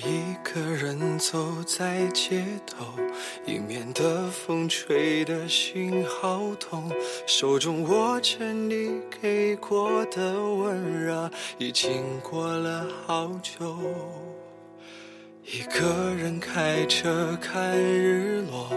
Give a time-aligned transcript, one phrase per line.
[0.00, 2.84] 一个人走在街头，
[3.46, 6.90] 迎面的风吹得心好痛，
[7.26, 13.76] 手中握着你给过的温热，已经过了好久。
[15.44, 18.68] 一个人开车看日落，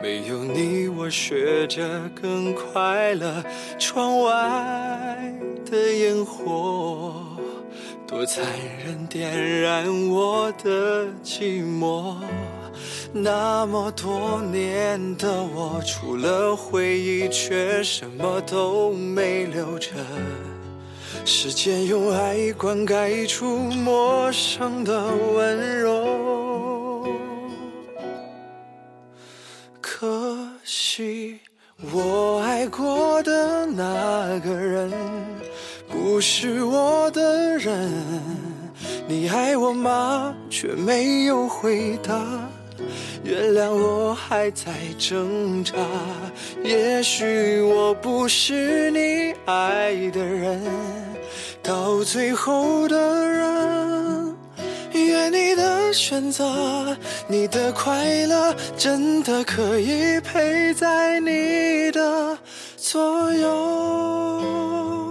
[0.00, 3.44] 没有你我学着更快乐。
[3.78, 4.32] 窗外
[5.68, 7.26] 的烟火。
[8.12, 8.44] 多残
[8.84, 12.14] 忍，点燃我的寂寞。
[13.10, 19.88] 那么多年的我，除了回忆，却什么都没留着。
[21.24, 27.08] 时间用爱灌溉出陌生的温柔。
[29.80, 31.38] 可惜，
[31.90, 34.92] 我爱过的那个人。
[36.22, 37.90] 不是我的人，
[39.08, 40.32] 你爱我吗？
[40.48, 42.14] 却没有回答。
[43.24, 45.74] 原谅我还在挣扎，
[46.62, 50.62] 也许我不是你爱的人，
[51.60, 54.36] 到最后的人。
[54.94, 62.38] 愿你的选择，你的快乐，真的可以陪在你的
[62.76, 65.10] 左右。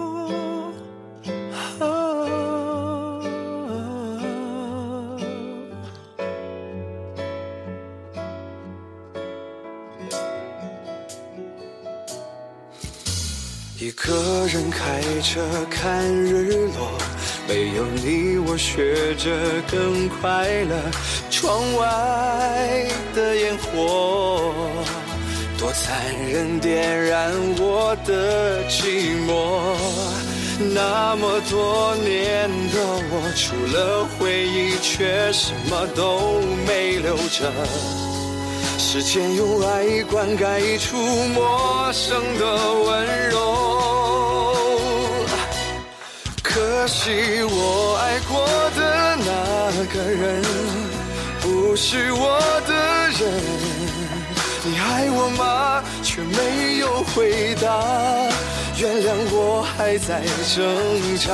[13.91, 16.97] 一个人开车看日落，
[17.45, 19.29] 没有你我学着
[19.69, 20.79] 更快乐。
[21.29, 24.53] 窗外的烟火
[25.59, 29.75] 多残忍，点燃我的寂寞。
[30.73, 32.79] 那么多年的
[33.11, 37.51] 我，除了回忆，却什么都没留着。
[38.77, 40.97] 时间用爱灌溉出
[41.33, 43.37] 陌生的温柔，
[46.61, 48.45] 可惜我爱过
[48.75, 50.43] 的那个人
[51.41, 52.71] 不是我的
[53.17, 53.19] 人。
[54.63, 55.83] 你爱我吗？
[56.03, 57.65] 却没有回答。
[58.77, 60.21] 原谅我还在
[60.53, 60.61] 挣
[61.17, 61.33] 扎。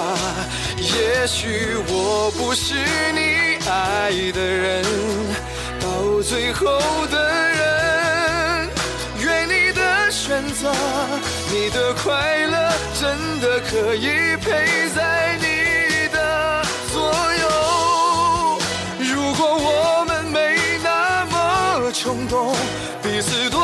[0.79, 2.73] 也许我不是
[3.11, 4.85] 你爱的人。
[5.81, 6.79] 到最后
[7.11, 7.15] 的
[7.49, 7.66] 人，
[10.37, 10.71] 选择，
[11.51, 17.01] 你的快乐，真的可以陪在你的左
[17.41, 18.59] 右。
[18.99, 22.53] 如果我们没那么冲动，
[23.01, 23.59] 彼此多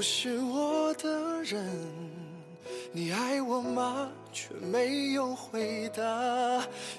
[0.00, 1.62] 不是我的人，
[2.90, 4.08] 你爱我吗？
[4.32, 6.02] 却没有回答。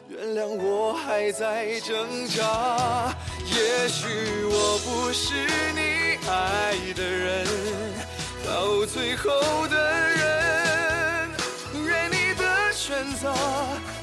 [0.07, 3.11] 原谅我还在挣扎。
[3.47, 4.06] 也许
[4.45, 5.34] 我不是
[5.73, 7.47] 你爱的人，
[8.45, 9.31] 到最后
[9.67, 11.29] 的人。
[11.84, 13.34] 愿你的选择，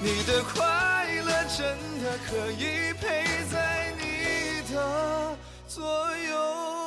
[0.01, 1.69] 你的快乐，真
[2.03, 5.37] 的可以陪在你的
[5.69, 6.78] 左右。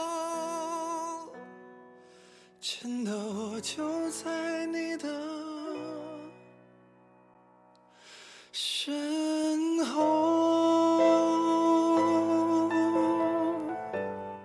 [2.81, 5.07] 真的，我就在你的
[8.51, 9.30] 身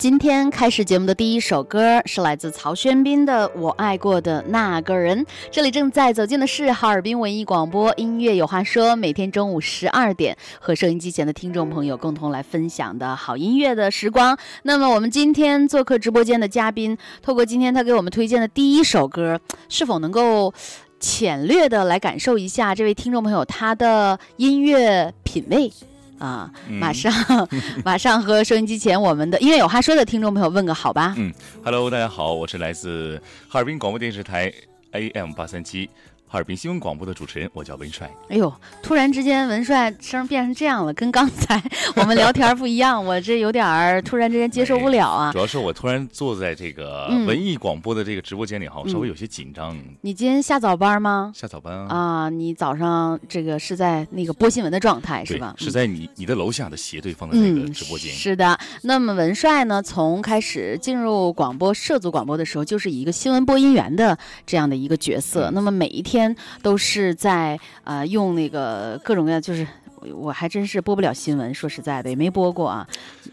[0.08, 5.24] 今天开始节目的第一首歌是来自曹轩宾的《我爱过的那个人》。
[5.50, 8.94] 这里正在走进的是哈尔滨文艺广播，音乐有话说。
[8.94, 14.38] 每天中午十二点，和收音机前的听众朋友共同来分享的好音乐的时光。
[14.62, 20.54] 那么，我们今天做客直播间的嘉宾，透过今天他给我们推荐的第一首歌，是否能够
[21.00, 25.72] 浅略的来感受一下这位听众朋友他的音乐品味？
[26.18, 27.12] 啊，马上，
[27.84, 31.14] 马上和收音机前我们的音乐有话说的听众朋友问个好吧。
[31.16, 31.32] 嗯
[31.62, 34.52] ，Hello，大家好，我是来自哈尔滨广播电视台
[34.92, 35.88] AM 八三七。
[36.28, 38.10] 哈尔滨新闻广播的主持人，我叫文帅。
[38.28, 38.52] 哎呦，
[38.82, 41.62] 突然之间文帅声变成这样了，跟刚才
[41.94, 45.32] 我们聊天不一样， 我这有点儿突然之间接受不了啊。
[45.32, 49.78] 主要是我突然坐在这个文艺广播的这个直播间里哈，我稍微有些紧张。
[50.00, 51.30] 你今天下早班吗？
[51.32, 51.96] 下早班啊。
[51.96, 55.54] 啊，你早上这个是在那个播新闻的状态是吧？
[55.56, 58.12] 是在你你的楼下的斜对方的那个直播间。
[58.12, 58.58] 是的。
[58.82, 65.52] 那么文帅呢，从开始进入广播涉足广播的时候，就是一个新闻播音员的这样的一个角色。
[65.54, 66.15] 那么每一天。
[66.16, 69.66] 天都是在呃用那个各种各样，就是
[70.14, 72.86] 我还真是播不了新闻，说实在的也没播过啊。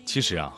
[0.06, 0.54] 其实啊。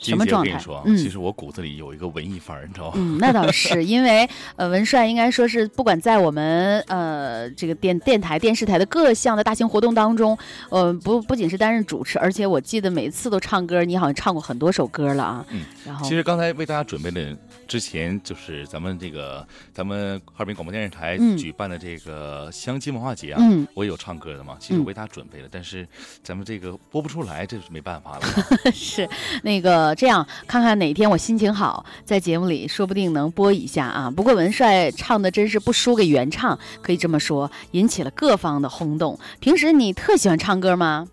[0.00, 0.58] 什么状态？
[0.84, 2.94] 嗯，其实我骨子里有一个文艺范儿，你知道吗？
[2.96, 10.36] 嗯，那倒是，因为呃，文帅应该说是不管在我们呃这个电电台、电视台的各项的大型活动当中，
[10.70, 15.46] 呃，不不仅是担任主持，而且我记得每次都唱歌，你好像唱过很多首歌了啊。
[15.50, 17.36] 嗯，然后其实刚才为大家准备的。
[17.66, 23.42] 之前就是咱们这个咱们哈尔滨广播电视台举办的这个相亲文化节啊，
[23.74, 25.86] 我也有唱歌的嘛，其实为大家准备了，但是
[26.22, 28.22] 咱们这个播不出来，这是没办法了。
[28.72, 29.06] 是
[29.42, 34.10] 那个这样，看看哪天我心情好，在节目里说不定能播一下啊。
[34.10, 39.18] 不过文帅唱的真是不输给原唱，可以这么说，引起了各方的轰动。
[39.40, 41.06] 平时你特喜欢唱歌吗？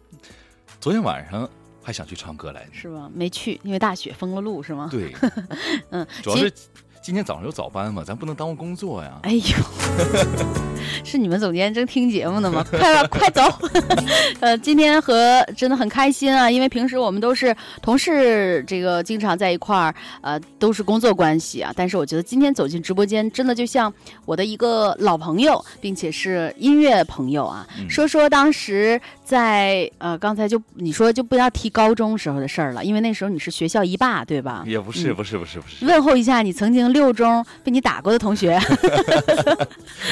[0.79, 1.49] 昨天晚上。
[1.85, 3.07] 还想去唱歌来着，是吧？
[3.13, 4.89] 没去，因为大雪封了路，是吗？
[4.91, 5.13] 对，
[5.91, 6.51] 嗯， 主要是
[7.05, 9.19] 今天早上有早班嘛，咱不能耽误工作呀。
[9.21, 9.43] 哎呦，
[11.05, 12.65] 是你们总监正听节目呢吗？
[12.79, 13.43] 快了，快走。
[14.41, 21.71] 呃，今天和真的很开心啊，因为平时我们都是同事，这个经常在一块儿，呃，都是工作关系啊。
[21.75, 23.93] 但是我觉得今天走进直播间，真的就像
[24.25, 27.67] 我的一个老朋友，并且是音乐朋友啊。
[27.87, 28.99] 说说当时。
[29.25, 34.63] 在呃，刚才就你说就不要提高中时候的事儿了，因为那时候你是学校一霸，对吧？
[34.67, 35.83] 也不是，不是，不是，不是。
[35.83, 38.59] 问候一下你曾经六中被你打过的同学，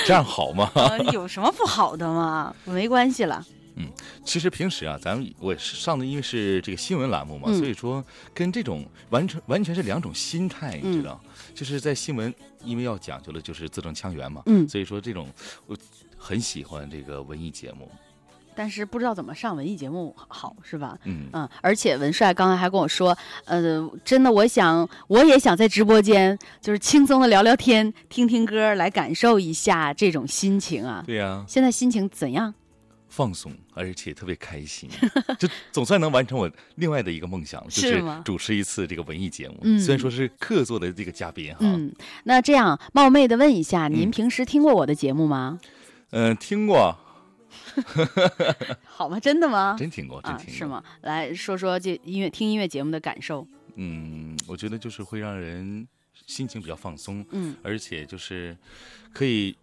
[0.05, 0.69] 这样好吗？
[1.13, 2.53] 有什么不好的吗？
[2.65, 3.45] 没关系了。
[3.75, 3.87] 嗯，
[4.23, 11.19] 其实平时啊，咱们我上的因为是这个新闻栏目嘛，所以说跟这种完全完全是两种心态，你知道？
[11.53, 12.33] 就是在新闻，
[12.63, 15.27] 因为要讲究的就是字正腔圆嘛，嗯，所以说这种
[15.67, 15.75] 我
[16.17, 17.91] 很喜欢这个文艺节目。
[18.55, 20.97] 但是不知道怎么上文艺节目好是吧？
[21.05, 31.03] 嗯嗯，而且文帅刚才还跟我说，呃，真的，我想我也想在直播间就是轻松的聊聊天，听听歌，来感受一下这种心情啊。
[31.05, 32.53] 对呀，现在心情怎样？
[33.09, 34.89] 放松，而且特别开心，
[35.37, 39.57] 就总算能完成我另外的一个梦想，就是主持一次这个文艺节目。
[39.77, 41.57] 虽然说是客座的这个嘉宾哈。
[41.59, 45.59] 嗯，那这样冒昧的问一下，您平时听过我的节目吗？
[46.09, 46.97] 嗯，听过。
[48.85, 49.19] 好吗？
[49.19, 49.75] 真的吗？
[49.77, 50.83] 真听过，真听过，是吗？
[51.01, 53.47] 来说说这音乐听音乐节目的感受。
[53.75, 55.87] 嗯，我觉得就是会让人
[56.27, 58.55] 心情比较放松，嗯，而且就是
[59.11, 59.55] 可以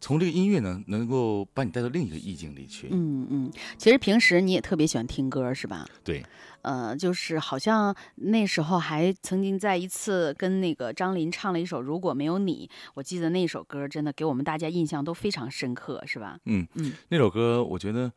[0.00, 2.88] 从这个音乐呢，能够把你带到另一个意境里去。
[2.90, 5.86] 嗯嗯，其实平时你也特别喜欢听歌，是吧？
[6.04, 6.24] 对。
[6.62, 16.38] 呃，就是好像那时候还曾经在一次跟那个张琳唱了一首《如果没有你》，我记得那首歌真的给我们大家印象都非常深刻，是吧？
[16.46, 18.12] 嗯嗯，那首歌我觉得。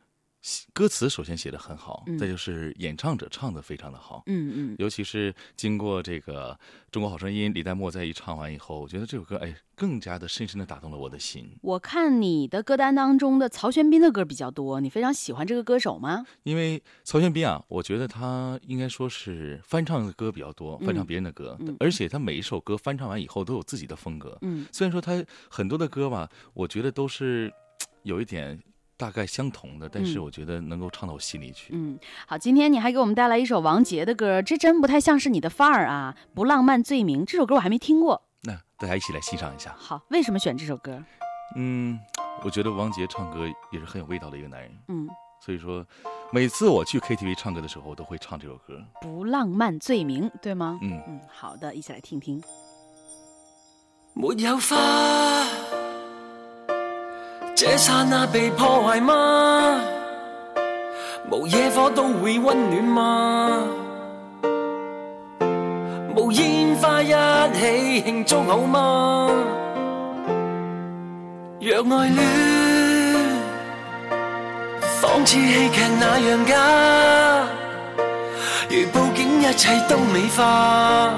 [0.74, 6.54] 歌词首先写的很好，再就是演唱者唱的非常的好，嗯嗯，尤其是经过这个
[6.92, 11.48] 《中国好声音》李代沫在一唱完以后，我觉得这首歌哎更加的深深的打动了我的心。
[11.62, 16.26] 我看你的歌单当中的曹轩宾的歌比较多，你非常喜欢这个歌手吗？
[16.42, 24.36] 因为曹轩宾啊，我觉得他应该说是翻唱的歌比较多，翻唱别人的歌，而且他每一首歌翻唱完以后都有自己的风格。
[24.42, 27.54] 嗯，虽然说他很多的歌吧，我觉得都是
[28.02, 28.60] 有一点。
[29.02, 31.74] 大概相同的，但是我觉得能够唱到我心里去。
[31.74, 36.16] 嗯，好，今天你还给我们带来一首王杰的歌，这真不太像是你的范儿啊！
[36.36, 39.76] 不浪漫罪名这首歌我还没听过，那大家一起来欣赏一下。
[39.76, 41.04] 好，为什么选这首歌？
[41.56, 42.00] 嗯，
[42.44, 44.72] 我觉得王杰唱歌也是很有味道的一个男人。
[44.90, 45.10] 嗯，
[45.44, 45.84] 所以说
[46.32, 48.80] 每次我去 KTV 唱歌的时候，我都会唱这首歌。
[49.02, 50.78] 不浪漫罪名，对吗？
[50.84, 52.40] 嗯嗯，好的，一起来听听。
[54.14, 55.81] 没有花。
[57.64, 59.80] 这刹那被破坏吗？
[61.30, 63.64] 无野火都会温暖吗？
[66.16, 67.14] 无烟花一
[67.54, 69.30] 起庆祝好吗？
[71.60, 72.26] 若爱恋
[75.00, 76.58] 仿似戏剧那样假，
[78.72, 81.14] 如布景一切都美化，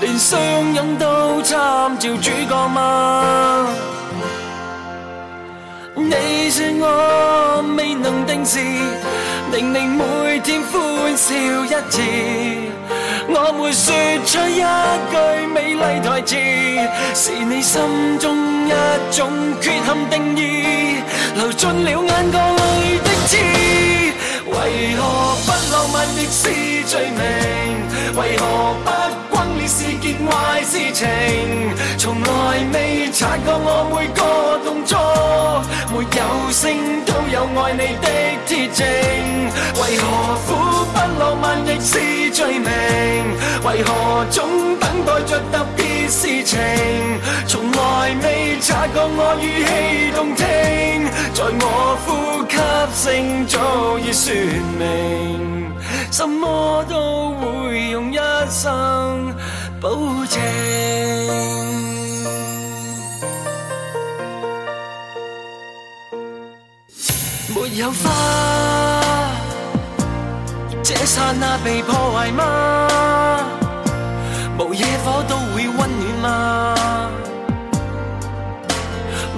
[0.00, 0.40] 连相
[0.72, 3.66] 拥都参照主角吗？
[6.14, 8.58] 你说我未能定时，
[9.52, 12.00] 令你每天欢笑一次。
[13.26, 13.92] 我没说
[14.24, 14.62] 出一
[15.10, 15.14] 句
[15.52, 16.36] 美丽台词，
[17.14, 17.80] 是你心
[18.18, 18.24] 中
[18.68, 18.70] 一
[19.10, 19.28] 种
[19.60, 20.40] 缺陷定义，
[21.34, 23.32] 流进了眼角里的刺。
[24.46, 25.00] 为何
[25.44, 26.42] 不浪漫亦是
[26.86, 27.20] 罪名？
[28.16, 28.42] 为何
[28.84, 29.33] 不
[29.66, 31.06] 是件坏事情？
[31.98, 34.98] 从来未察觉我每个动作。
[35.92, 36.62] 没有声
[37.04, 38.06] 都有爱你的
[38.46, 38.84] 铁证，
[39.80, 40.02] 为何
[40.46, 40.48] 苦
[40.92, 42.68] 不浪漫亦是罪名？
[43.64, 45.84] 为何总等待着特别？
[46.06, 46.60] 事情，
[47.46, 50.44] 从来未察觉我语气动听，
[51.32, 52.56] 在我呼吸
[52.94, 54.34] 声早已说
[54.78, 55.72] 明，
[56.16, 58.16] 什么都会用一
[58.48, 59.34] 生
[59.80, 59.90] 保
[60.26, 60.40] 证。
[67.48, 68.12] 没有花，
[70.84, 72.46] 这刹那被破坏吗？
[74.60, 76.74] 无野火都会温暖吗？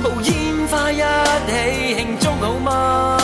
[0.04, 3.16] 无烟花一起庆祝好吗？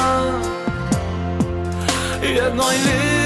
[2.22, 3.21] 若爱恋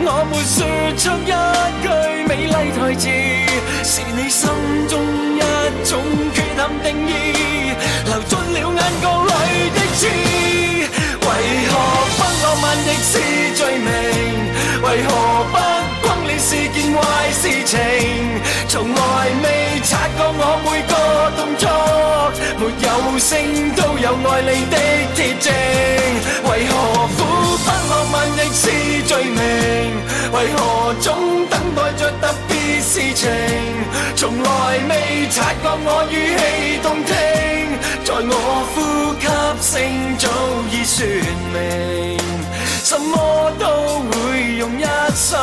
[0.00, 0.56] 我没说
[0.96, 1.32] 出一
[1.82, 1.86] 句
[2.28, 3.04] 美丽台词，
[3.82, 4.40] 是你心
[4.88, 4.92] 中
[5.36, 5.40] 一
[5.84, 5.90] 种
[6.34, 7.10] 缺陷定义，
[8.04, 9.30] 流进了眼角里
[9.70, 10.00] 的刺。
[11.20, 11.26] 为
[11.68, 11.72] 何
[12.16, 13.12] 不浪漫亦是
[13.54, 13.86] 罪名？
[14.82, 15.08] 为何
[15.50, 15.56] 不
[16.48, 17.76] 是件坏事情？
[18.68, 19.00] 從來
[19.42, 20.94] 未察覺我每個
[21.36, 21.68] 動作，
[22.58, 22.88] 沒有
[23.18, 23.28] 聲
[23.76, 24.76] 都有愛你的
[25.14, 25.46] 鐵證。
[26.48, 26.72] 為何
[27.18, 27.18] 苦
[27.58, 28.62] 不浪漫亦是
[29.06, 29.38] 罪名？
[30.32, 31.06] 為何總
[31.50, 32.50] 等待着特別
[32.80, 33.28] 事情？
[34.16, 34.48] 從來
[34.88, 36.40] 未察覺我語氣
[36.82, 37.12] 動聽，
[38.06, 38.32] 在我
[38.72, 38.76] 呼
[39.20, 39.26] 吸
[39.60, 40.24] 聲早
[40.72, 40.96] 已說
[41.52, 42.17] 明，
[42.90, 43.66] 什么都
[44.00, 45.38] 会用一生。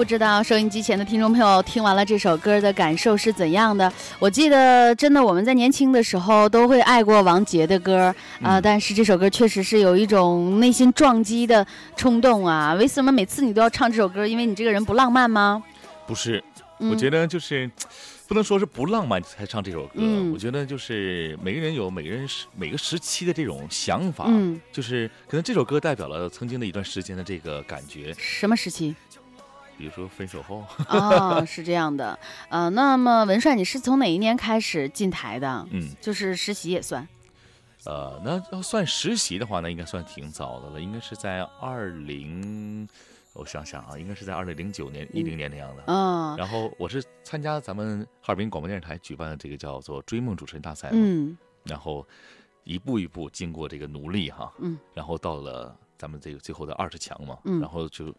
[0.00, 3.92] 不知道收音机前的听众朋友听完了这首歌的感受是怎样的？
[4.18, 8.06] 我记得，真的我们在年轻的时候都会爱过王杰的歌
[8.40, 11.66] 啊、呃但是这首歌确实是有一种内心撞击的
[11.98, 12.72] 冲动啊！
[12.78, 14.26] 为什么每次你都要唱这首歌？
[14.26, 15.62] 因为你这个人不浪漫吗？
[16.06, 16.42] 不是，
[16.78, 17.70] 嗯我觉得就是。
[18.26, 28.94] 不能说是不浪漫才唱这首歌，嗯我觉得就是每个人有每个人时每个时期的这种想法，嗯就是可能这首歌代表了曾经的一段时间的这个感觉，什么时期？
[29.80, 32.18] 比如说分手后， 哦，是这样的。
[32.50, 35.66] 呃，那么文帅，你是从哪一年开始进台的？
[35.70, 37.08] 嗯，就是实习也算。
[37.86, 42.86] 呃，那要算实习的话，那应该算挺早的了，应该是在二零，
[43.32, 45.84] 我想想啊，应该是在二零零九年、一零年那样的。
[45.86, 52.06] 嗯然后我是参加咱们哈尔滨广播电视台举办的这个叫做追梦主持人大赛嘛，嗯然后
[52.64, 58.14] 一步一步经过这个努力哈，嗯，然后到了咱们这个最后的二十强嘛，嗯然后就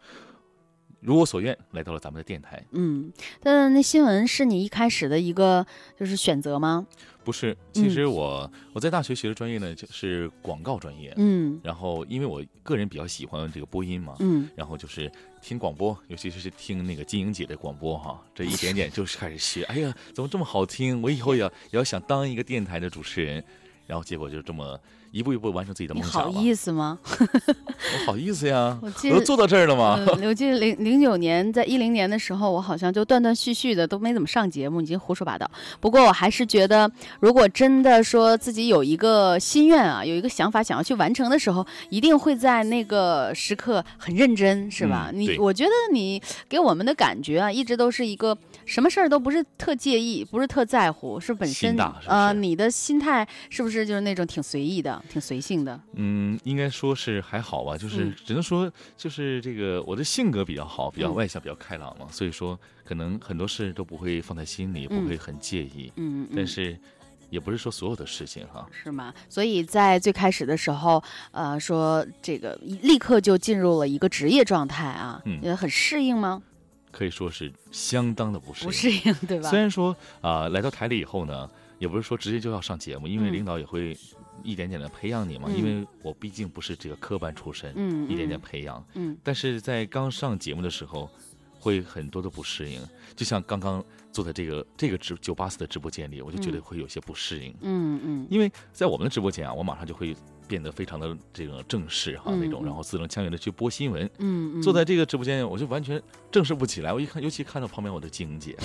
[1.02, 2.64] 如我所愿来到了咱们的电台。
[2.70, 5.66] 嗯，但那新闻是你一开始的一个
[5.98, 6.86] 就是选择吗？
[7.24, 19.62] 不是，其实我、我在大学学的专业呢就是广告专业，嗯然后因为我个人比较喜欢这个播音嘛，嗯然后就是听广播，尤其是听那个金莹姐的广播哈，这一点点就是开始学。
[19.64, 21.02] 哎呀，怎么这么好听？
[21.02, 23.44] 我以后也要也要想当一个电台的主持人。
[23.84, 24.80] 然后结果就这么
[25.12, 26.34] 一步一步完成自己的梦想你。
[26.34, 26.98] 好意思吗？
[27.06, 29.96] 我好意思呀，我记得 都做到这儿了吗？
[29.98, 35.48] 嗯，我记得零零九年，在一零年的时候，我好像就断断续续的都没怎么上节目，已经胡说八道。
[35.80, 36.90] 不过我还是觉得，
[37.20, 45.10] 如果真的说自己有一个心愿啊，有一个想法想要去完成的时候，一定会在那个时刻很认真，是吧？
[45.12, 51.76] 你我觉得你给我们的感觉啊，一直都是一个什么事儿都不是特介意，不是特在乎，是本身
[52.06, 55.80] 呃，你的心态是不是就是那种挺随意的、挺随性的？
[55.94, 65.92] 嗯，应该说是还好吧，就是嗯只能说就是这个我的性格比较好，比较嗯外向，比较开朗嘛，所以说可能很多事都不会放在心里，不嗯会很介意。
[65.96, 66.78] 嗯，嗯但是
[67.30, 69.12] 也不是说所有的事情哈，是吗？
[69.28, 76.42] 所以在最开始的时候，呃，说这个立刻就进入了一个职业状态啊，嗯也很适应吗？
[76.92, 78.66] 可以说是相当的不适应。
[78.66, 79.58] 不适应，对吧虽？
[79.58, 83.96] 然说啊、来到台里以后呢，也不是说直接就要上节目，因为嗯领导也会
[84.44, 85.48] 一点点的培养你嘛。
[85.48, 88.86] 嗯因为我毕竟不是这个科班出身，嗯，一点点嗯培养。
[88.94, 91.10] 嗯但是在刚上节目的时候，
[91.62, 92.80] 会很多的不适应，
[93.14, 100.16] 就像刚刚坐在这个这个直九八四的直播间里，我就觉得嗯会有些不适应，嗯嗯因为在我们的直播间啊，我马上就会
[100.48, 104.04] 变得非常的这个正式哈、嗯那种，嗯然后字正腔圆的去播新闻。
[104.18, 106.02] 嗯嗯，坐在这个直播间，我就完全
[106.32, 106.92] 正式不起来。
[106.92, 108.56] 我一看，尤其看到旁边我的晶姐，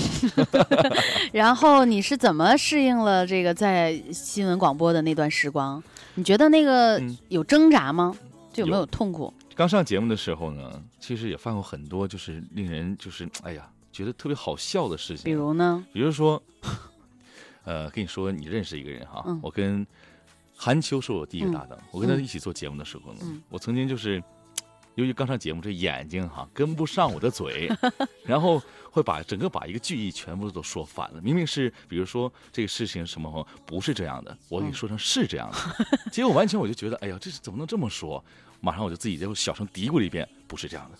[1.31, 5.81] 然后你是怎么适应了这个在新闻广播的那段时光？
[6.15, 8.15] 你觉得那个嗯有挣扎吗？
[8.51, 9.31] 就有没有有痛苦？
[9.57, 15.23] 刚上节目的时候呢，其实也犯过很多就是令人就是哎呀觉得特别好笑的事情。
[15.23, 15.83] 比如呢？
[15.91, 16.41] 比如说，
[17.65, 19.85] 呃，跟你说你认识一个人哈，我跟
[20.55, 24.23] 韩秋是我第一个搭档，我跟他一起做节目的时候呢，我曾经就是。
[24.95, 27.69] 由于刚上节目，这眼睛哈跟不上我的嘴，
[28.25, 28.59] 然后
[28.89, 31.21] 会把整个把一个句意全部都说反了。
[31.21, 38.25] 明明是比如说这个事情什么不是这样的，我给你说成是这样的， 结果完全我就觉得，哎呀，这是怎么能这么说？
[38.59, 40.97] 马上我就自己就小声嘀咕了一遍，不是这样的，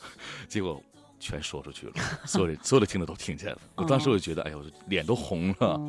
[0.48, 0.82] 结果
[1.20, 1.94] 全说出去了，
[2.26, 3.60] 所有的所有的听的都听见了。
[3.76, 5.80] 我当时我就觉得，哎呦，脸都红了。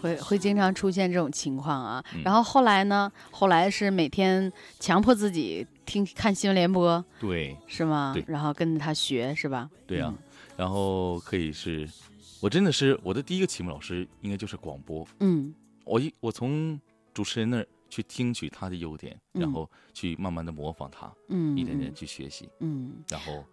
[0.00, 3.10] 会会经常出现这种情况啊，然后后来呢？
[3.30, 8.10] 后来是每天强迫自己听看新闻联播，对，是吗？
[8.12, 9.70] 对，然后跟着他学，是吧？
[9.86, 10.12] 对呀，
[10.56, 11.88] 然后可以是，
[12.40, 15.06] 我真的是我的第一个启蒙老师，应该就是广播。
[15.20, 16.80] 嗯，我一我从
[17.14, 23.44] 主持人那儿去听取他的优点，然后去慢慢的模仿他，嗯，一点点去学习，嗯，然后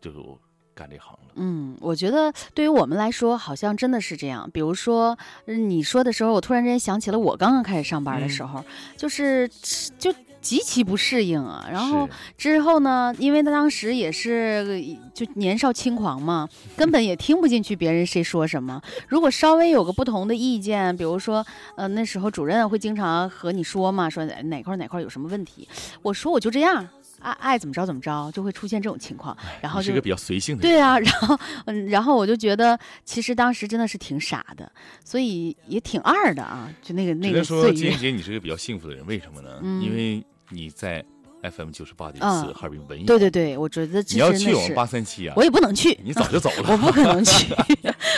[0.00, 0.38] 就。
[0.76, 4.50] 干这行了，嗯，我觉得对于我们来说，好像真的是这样。
[4.52, 5.16] 比如说
[5.46, 8.64] 你说的时候，我突然之间想起了我刚刚开始上班的时候，
[8.96, 9.48] 就是
[9.96, 10.12] 就
[10.44, 11.66] 极其不适应啊。
[11.72, 14.84] 然后之后呢，因为他当时也是
[15.14, 16.46] 就年少轻狂嘛，
[16.76, 18.80] 根本也听不进去别人谁说什么。
[19.08, 21.44] 如果稍微有个不同的意见，比如说
[21.76, 25.66] 呃那时候主任会经常和你说嘛，说哪块哪块有什么问题，
[26.02, 26.86] 我说我就这样。
[27.20, 30.60] 爱爱怎么着怎么着，就会出现这种情况，然后是个比较随性的。
[30.60, 34.70] 对啊，然后嗯，然后我就觉得，其实当时真的是挺傻的，
[35.02, 37.62] 所以也挺二的啊，就那个那个岁月。
[37.62, 39.58] 说金姐，你是个比较幸福的人，为什么呢？
[39.82, 41.04] 因为你在。
[41.44, 43.04] FM 九十八点四，哈尔滨文艺。
[43.04, 47.54] 对对对，我觉得你要去我们八三七啊，我也不能去，你早就走了， 我不可能去，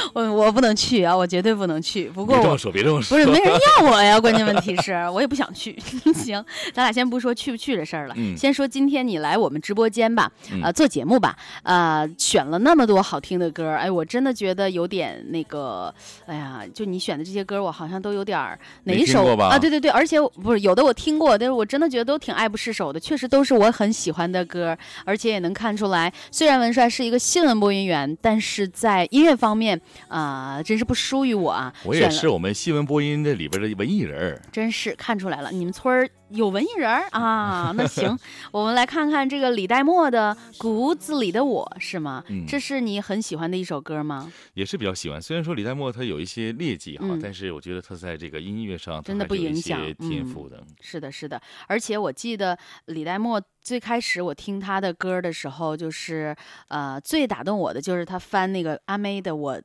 [0.15, 2.07] 我我不能去啊，我绝对不能去。
[2.07, 5.77] 不过别这么说，别这么说，不是没人要我呀，关键问题是 我也不想去。
[6.15, 10.31] 行，咱俩先不说去不去的事儿了，先说今天你来我们直播间吧，
[10.63, 15.93] 呃，做节目吧，呃，选了那么多好听的歌，哎，我真的觉得有点那个，
[16.27, 19.59] 哎呀，就你选的这些歌，我好像都有点儿哪一首啊？
[19.59, 23.17] 对对对，而且不是有的我听过，但是我真的觉得都挺爱不释手的，确。
[23.17, 31.73] 实都是我很喜欢的歌，而且也能看出来，虽然文帅是一个新闻播音员，但是在音乐方面啊，真是不输于我啊。
[31.85, 36.09] 我也是我们新闻播音这里边的文艺人，真是看出来了，你们村儿。
[36.31, 38.19] 有文艺人儿啊，那行，
[38.51, 42.25] 我们来看看这个李代沫的《骨子里的我》是吗？
[42.27, 44.29] 嗯，这是你很喜欢的一首歌吗？
[44.55, 45.23] 也是比较喜欢。
[45.23, 50.61] 虽然说李代沫他有一些劣迹哈，但是我觉得他在这个音乐上真的不影响天赋的。
[50.81, 51.41] 是的，是的。
[51.69, 56.35] 而且我记得李代沫最开始我听他的歌的时候，就是
[56.67, 59.57] 呃，最打动我的就是他翻那个阿妹的《我》，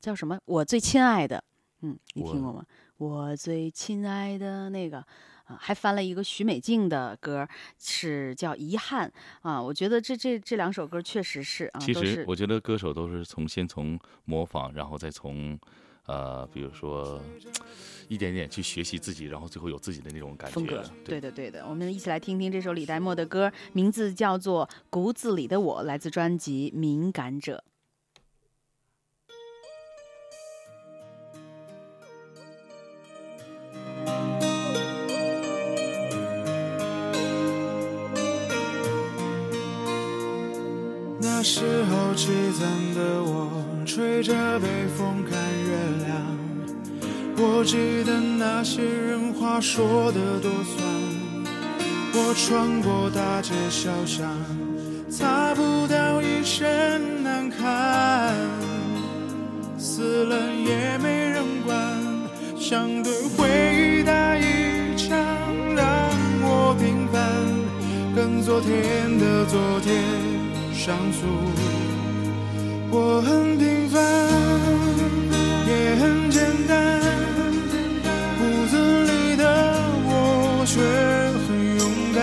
[0.00, 0.38] 叫什么？
[0.44, 1.42] 我最亲爱的。
[1.82, 2.64] 嗯，你听过吗？
[2.96, 5.04] 我最亲爱的那个。
[5.58, 7.44] 还翻了一个许美静的歌，
[7.76, 9.08] 是叫《遗憾》
[9.42, 9.60] 啊。
[9.60, 11.80] 我觉得这这这两首歌确实是啊。
[11.80, 15.58] 其实我觉得歌手都是从先从模仿，然后再从，
[16.06, 17.20] 呃，比如说
[18.06, 20.54] 一点点去学习自己，然后最后有自己的那种感觉。
[20.54, 21.66] 风格，对的对的。
[21.66, 27.64] 我们一起来听听这首李代沫的歌，名字叫做《骨子里的我》，来自专辑《敏感者》。
[41.40, 45.74] 那时候凄惨的我，吹着北风看月
[46.04, 46.20] 亮。
[47.38, 50.86] 我记得那些人话说的多酸。
[52.12, 54.28] 我穿过大街小巷，
[55.08, 58.36] 擦不到一身难堪。
[59.78, 61.74] 死了也没人管，
[62.58, 65.16] 想对回忆打一枪，
[65.74, 65.86] 让
[66.42, 67.18] 我平凡，
[68.14, 70.39] 跟昨天的昨天。
[70.80, 71.26] 上诉，
[72.90, 74.00] 我很平凡，
[75.68, 76.98] 也很简单。
[78.38, 78.40] 骨
[78.70, 79.44] 子里的
[80.08, 80.80] 我却
[81.44, 82.18] 很勇敢。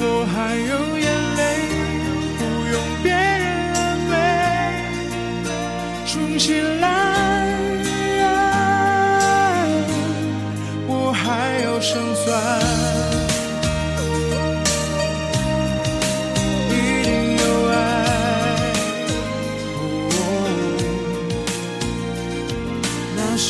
[0.00, 1.06] 我还有眼
[1.38, 1.40] 泪，
[2.36, 3.78] 不用别人安
[4.10, 4.12] 慰。
[6.06, 6.88] 重新来，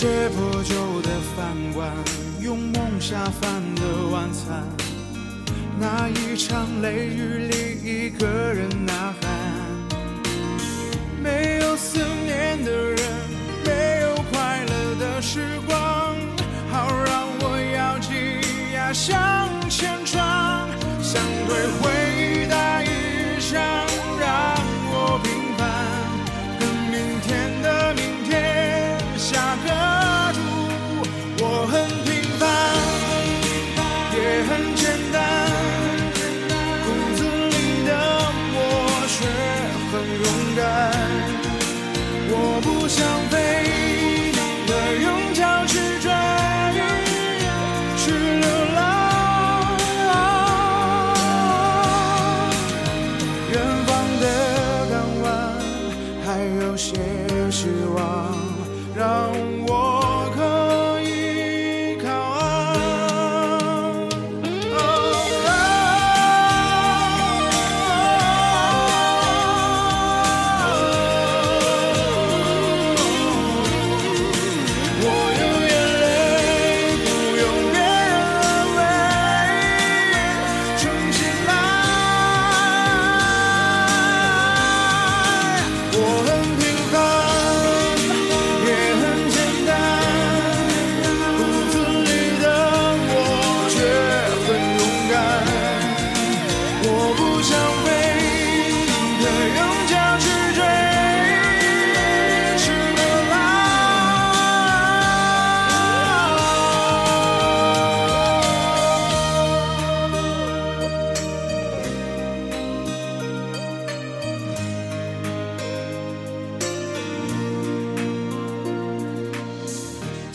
[0.00, 1.92] 些破旧的饭碗，
[2.40, 4.66] 用梦下饭的晚餐，
[5.78, 9.19] 那一场雷雨里一个人呐喊。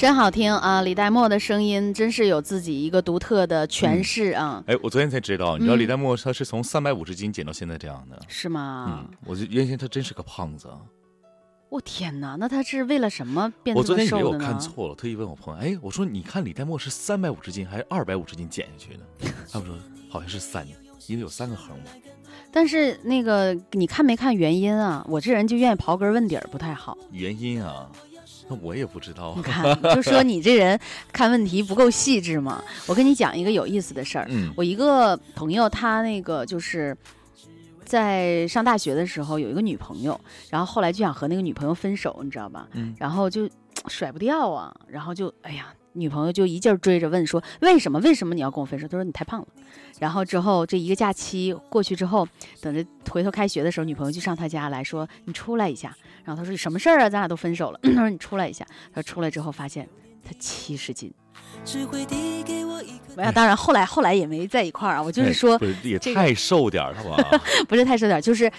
[0.05, 0.83] 真好听啊！
[0.83, 8.21] 李代沫的声音真是有自己一个独特的诠释啊，哎，我昨天才知道，你知道嗯李代沫他是从三百五十斤减到现在这样的。
[8.27, 10.77] 是吗嗯？，我就原先他真是个胖子啊。
[11.69, 14.37] 我天哪，那他是为了什么变我这么昨天以为我？
[14.37, 19.33] 看错了，特意问我朋友，哎，我说你看李代沫是三百五十斤还是二百五十斤减下去的？
[19.51, 19.75] 他们说
[20.07, 20.67] 好像是三，
[21.07, 21.85] 因为有三个横嘛。
[22.51, 25.03] 但是那个你看没看原因啊？
[25.09, 26.95] 我这人就愿意刨根问底儿，不太好。
[27.11, 27.89] 原因啊，
[28.47, 29.41] 那 我也不知道你。
[29.41, 29.63] 看，
[29.95, 30.79] 就说你这人
[31.11, 32.63] 看问题不够细致嘛。
[32.87, 36.95] 我跟你讲一个有意思的事儿，嗯我一个朋友，他那个就是
[37.83, 42.67] 在上大学的时候有一个女朋友，然后后来就想和那个女朋友分手，你知道吧？
[42.73, 43.49] 嗯然后就
[43.87, 48.87] 甩不掉啊，然后就哎呀，女朋友就一劲儿追着问说为什么为什么你要跟我分手？
[48.87, 49.47] 他说你太胖了。
[49.99, 52.27] 然后之后这一个假期过去之后，
[52.61, 55.95] 等着回头开学的时候，女朋友就上他家来说你出来一下。
[56.25, 57.09] 然后他说你什么事儿啊？
[57.09, 57.79] 咱俩都分手了。
[57.83, 58.65] 他说你出来一下。
[58.93, 59.87] 他说出来之后发现
[60.23, 61.13] 他七十斤。
[61.63, 65.01] 只会递给我一颗没有，当然后来后来也没在一块儿啊。
[65.01, 67.41] 我就是说哎，不是也太瘦点儿了吧？
[67.69, 68.51] 不是太瘦点儿，就是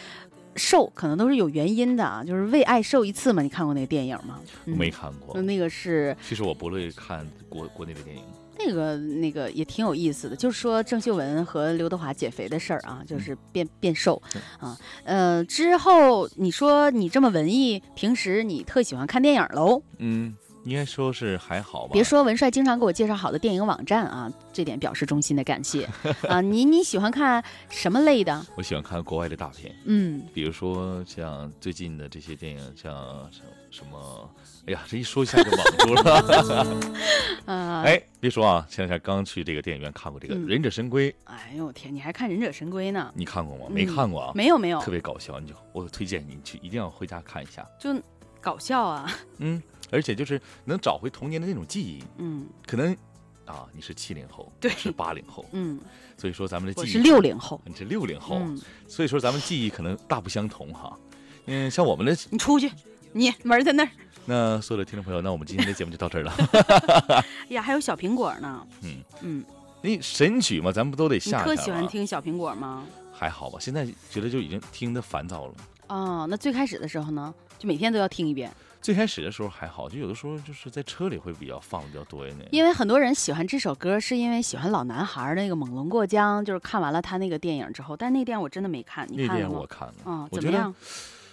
[0.54, 2.24] 瘦，可能都是有原因的啊。
[2.24, 4.40] 就是为爱瘦一次嘛，你看过那个电影吗？
[4.64, 5.44] 我没看过嗯。
[5.44, 8.22] 那个是其实我不乐意看国国内的电影。
[8.58, 14.20] 那个那个也挺有意思的，就是说郑秀文和刘德华减肥的事儿啊，就是变变瘦
[14.58, 14.78] 啊。
[15.04, 19.82] 呃，之后你说你这么文艺，平时你特喜欢看电影喽？
[19.98, 20.34] 嗯，
[20.66, 21.90] 应该说是还好吧。
[21.92, 25.88] 别说文帅经常给我介绍好的电影网站啊，这点表示衷心的感谢
[26.28, 26.40] 啊。
[26.40, 28.44] 你你喜欢看什么类的？
[28.56, 32.92] 我喜欢看国外的大片，嗯，比如说像最近的这些电影，像
[33.30, 34.30] 什什么，
[34.66, 36.76] 哎呀，这一说一下就网住了。
[37.46, 43.12] 呃，哎，别说啊，前两天刚去这个电影院看过这个《嗯忍者神龟》，哎呦我天，你还看《忍者神龟》呢？
[43.14, 43.66] 你看过吗？
[43.68, 44.32] 嗯没看过啊？
[44.34, 47.64] 没有没有特，别搞笑，你就我推荐你去，一定要回家看一下。
[47.78, 47.94] 就
[48.40, 49.08] 搞笑啊。
[49.38, 52.96] 嗯，而且就是能找回童年的那种记忆，嗯可能
[53.44, 55.78] 啊，你是七零后，对是八零后，嗯，
[56.16, 57.60] 所以说咱们的记忆是六零后。
[57.64, 60.98] 你是六零后，嗯，所以说咱们记忆可能大不相同哈。
[61.46, 62.70] 嗯，像我们的你出去，
[63.12, 63.90] 你门儿在那儿。
[64.24, 66.34] 那所有的听众朋友，那我们今天的节目就到这儿了。
[67.46, 68.66] 哎呀，还有小苹果呢。
[68.82, 69.44] 嗯嗯，
[69.82, 71.86] 你神曲嘛，咱们不都得你下你特喜欢？
[71.86, 72.84] 听小苹果吗？
[73.12, 75.54] 还好吧，现在觉得就已经听得烦躁了。
[75.86, 78.52] 哦，那最开始的时候呢，就每天都要听一遍，
[78.86, 82.48] 最开始的时候还好，就有的时候就是在车里会比较放的比较多一点。
[82.52, 89.48] 因为很多人喜欢这首歌，是因为喜欢老男孩儿那个《猛龙过江》，就是看完了他那个电影之后，但那个电影我真的没看，你那看了吗？
[89.48, 90.74] 电影我看了，嗯，我觉得怎么样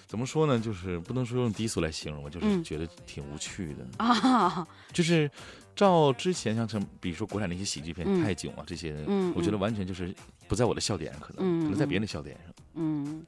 [0.07, 3.85] 怎么说呢，就是不能说用低俗来形容我，就是嗯觉得挺无趣的。
[4.03, 4.67] 啊？
[4.91, 5.29] 就是
[5.75, 10.11] 照之前像什么，比如说国产的一些喜剧片，嗯泰囧啊这些，嗯我觉得嗯完全就是
[10.47, 12.53] 不在我的笑点上，可能、嗯可能在嗯别人的笑点上。
[12.75, 13.23] 嗯，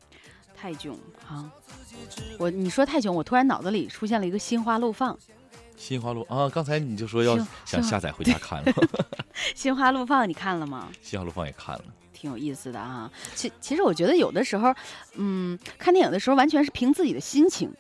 [0.56, 1.50] 泰囧哈，
[2.40, 5.18] 我你说泰囧，我突然脑子里出现了一个心花怒放，
[5.78, 6.50] 心花怒啊！
[6.50, 8.74] 刚才你就说要想下载回家看了，
[9.54, 10.90] 心花怒放你看了吗？
[11.02, 11.84] 心花怒放也看了。
[12.14, 13.12] 挺有意思的啊。
[13.36, 14.74] 其其实我觉得有的时候，
[15.16, 17.72] 嗯，看电影的时候完全是凭自己的心情，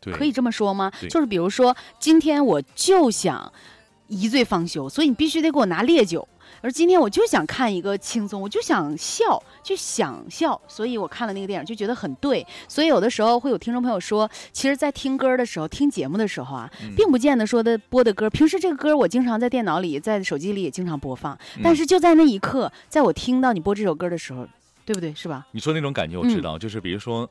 [0.00, 0.92] 对，可以这么说吗？
[1.08, 3.50] 就是比如说，今天我就想
[4.08, 6.26] 一醉方休，所以你必须得给我拿烈酒。
[6.60, 12.46] 而今天我就想看一个轻松，我就想笑，就想笑，所以我看了那个电影就觉得很对。
[12.68, 24.46] 所以有的时候会有听众朋友说，其实，在听歌的时候、听节目的时候啊，嗯并不见得说的播的歌，平时这个歌我经常在电脑里、在手机里也经常播放，嗯但是就在那一刻，在我听到你播这首歌的时候，
[24.86, 25.12] 对不对？
[25.14, 25.46] 是吧？
[25.52, 27.28] 你说那种感觉我知道，就是比如说，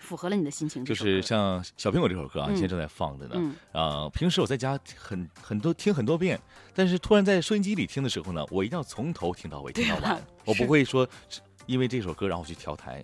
[0.00, 0.84] 符合了你的心情。
[0.84, 3.54] 就是像《小苹果》这首歌啊，现在正在放着呢。
[3.72, 6.40] 啊，平时我在家很很多听很多遍，
[6.74, 10.20] 但是突然在收音机里听的时候呢，我一定要从头听到尾，听到完。
[10.44, 11.08] 我不会说
[11.66, 13.02] 因为这首歌然后去调台。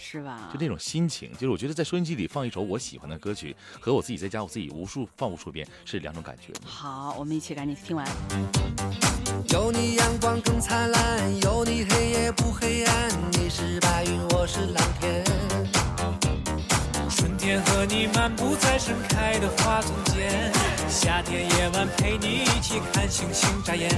[0.00, 0.48] 是吧？
[0.52, 6.52] 就那种心情，就是我觉得在收音机里放一首我喜欢的歌曲，和我自己在家我自己无数放无数遍是两种感觉。
[6.64, 8.06] 好，我们一起赶紧听完。
[9.48, 13.10] 有你阳光更灿烂，有你黑夜不黑暗。
[13.32, 15.24] 你是白云，我是蓝天。
[17.48, 20.52] 天和你漫步在盛开的花丛间，
[20.86, 23.88] 夏天夜晚陪你一起看星星眨眼，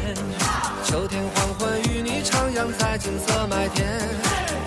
[0.84, 3.84] 秋天黄昏与你徜徉在金色麦田。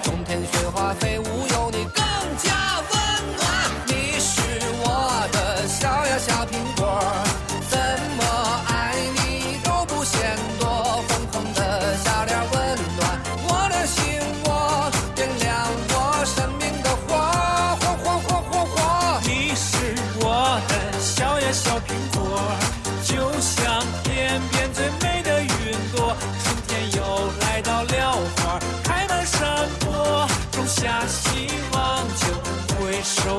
[0.03, 2.03] 冬天雪花飞舞，有你更
[2.43, 2.51] 加
[2.91, 2.99] 温
[3.37, 3.47] 暖。
[3.87, 4.41] 你是
[4.83, 7.01] 我的小呀小苹果，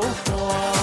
[0.01, 0.74] 会收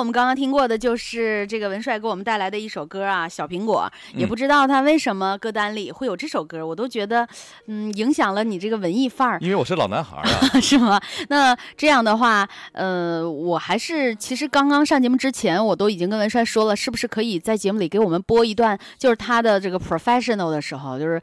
[0.00, 3.86] 我们刚刚听过的就是这个文帅给我们带来的一首歌啊，《小苹果》。
[4.18, 7.28] 也不知道他为什么歌单里会有这首歌，我都觉得，
[7.66, 9.38] 嗯，影响了你这个文艺范儿。
[9.42, 10.24] 因为我是老男孩啊，
[10.58, 10.98] 是吗？
[11.28, 21.20] 那这样的话，呃，我还是其实刚刚上节目之前，我都已经跟文帅说了，是不是可以在节目里给我们播一段，就是他的这个 professional 的时候，就是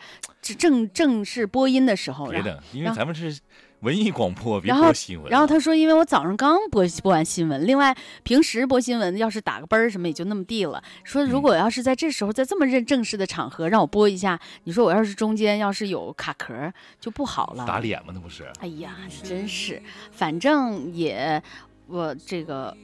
[0.55, 2.27] 正正式播音的时候。
[2.27, 3.39] 别的，因为咱们是。
[3.81, 5.29] 文艺广播，别播新闻。
[5.29, 10.81] 然后他说：“因为我早上刚播播完新闻，另外平时播新闻要是打个啵儿什么也就那么地了。
[11.03, 16.53] 说如果要是在这时候在这么认正式的场合让我播一下，你说我要是中间要是有卡壳
[16.99, 17.65] 就不好了。
[17.67, 18.11] 打脸吗？
[18.15, 18.51] 那不是？
[18.59, 19.79] 哎呀，真是，
[20.11, 21.41] 反正也
[21.85, 22.75] 我这个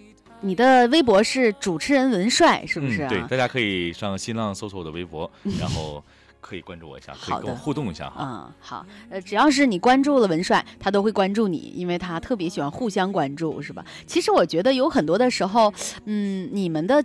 [0.41, 3.07] 你的微博是主持人文帅是不是？
[3.07, 5.29] 对，大家可以上新浪搜索我的微博，
[5.59, 6.03] 然后。”
[6.43, 8.17] 可以关注我一下，可以跟我互动一下哈。
[8.19, 13.85] 嗯，好，呃，只要是你关注了文帅，他都会关注你，因为他特别喜欢互相关注，是吧？
[14.05, 17.01] 其实我觉得有很多的时候，嗯，你们的，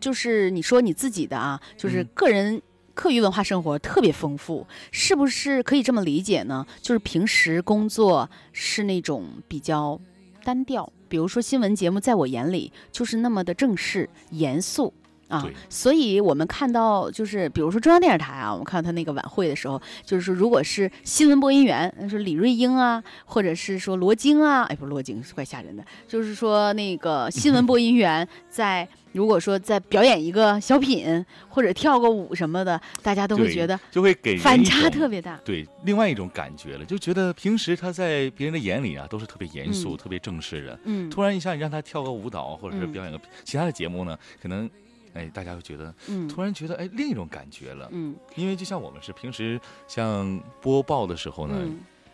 [0.00, 2.60] 就是你说你自己的啊，就是个人
[2.94, 6.66] 课余文化生活特别丰富，是不是可以这么理解呢？
[6.80, 10.00] 就是平时工作是那种比较
[10.42, 14.94] 单调，比如说新闻节目，在我眼里就是那么的正式严肃。
[15.28, 44.68] 啊，所以我们看到，就是比如说中央电视台啊，我们看到他那个晚会的时候，就是说，如果是新闻播音员，那是李瑞英啊，或者是说罗京啊，哎，不是罗京，是怪吓人的，就是说那个新闻播音员在如果说在表演一个小品或者跳个舞什么的，大家都会觉得就会给反差特别大，对，另外一种感觉了，就觉得平时他在别人的眼里啊都是特别严肃、特别正式的，嗯，突然一下你让他跳个舞蹈或者是表演个其他的节目呢，可能。
[45.14, 51.56] 哎，大家会觉得，嗯，突然觉得，哎，另一种感觉了，嗯，因为就像我们是平时像播报的时候呢，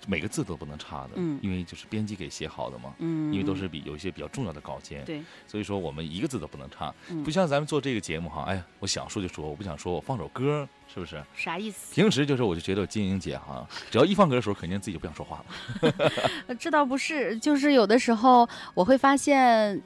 [0.07, 11.23] 每个字都不能差的，嗯，因为就是编辑给写好的嘛，嗯，因为都是比有一些比较重要的稿件，对，所以说我们一个字都不能差，不像咱们做这个节目哈，哎呀，我想说就说，我不想说，我放首歌，是不是？
[11.35, 11.95] 啥意思？
[11.95, 16.55] 平时就是我就觉得金英姐哈，只要一放歌的时候，肯定自己就不想说话了。
[16.61, 19.83] 这倒不是，就是有的时候我会发现。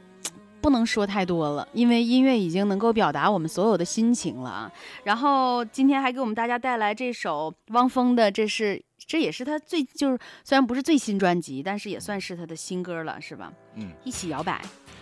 [0.60, 4.72] 不能说太多了，因为音乐已经能够表达我们所有的心情了啊。
[5.04, 13.52] 然后今天还给我们大家带来这首汪峰的，这是这也是他最就是虽然不是最新专辑，但是也算是他的新歌了，是吧？
[13.76, 14.60] 嗯，一起摇摆，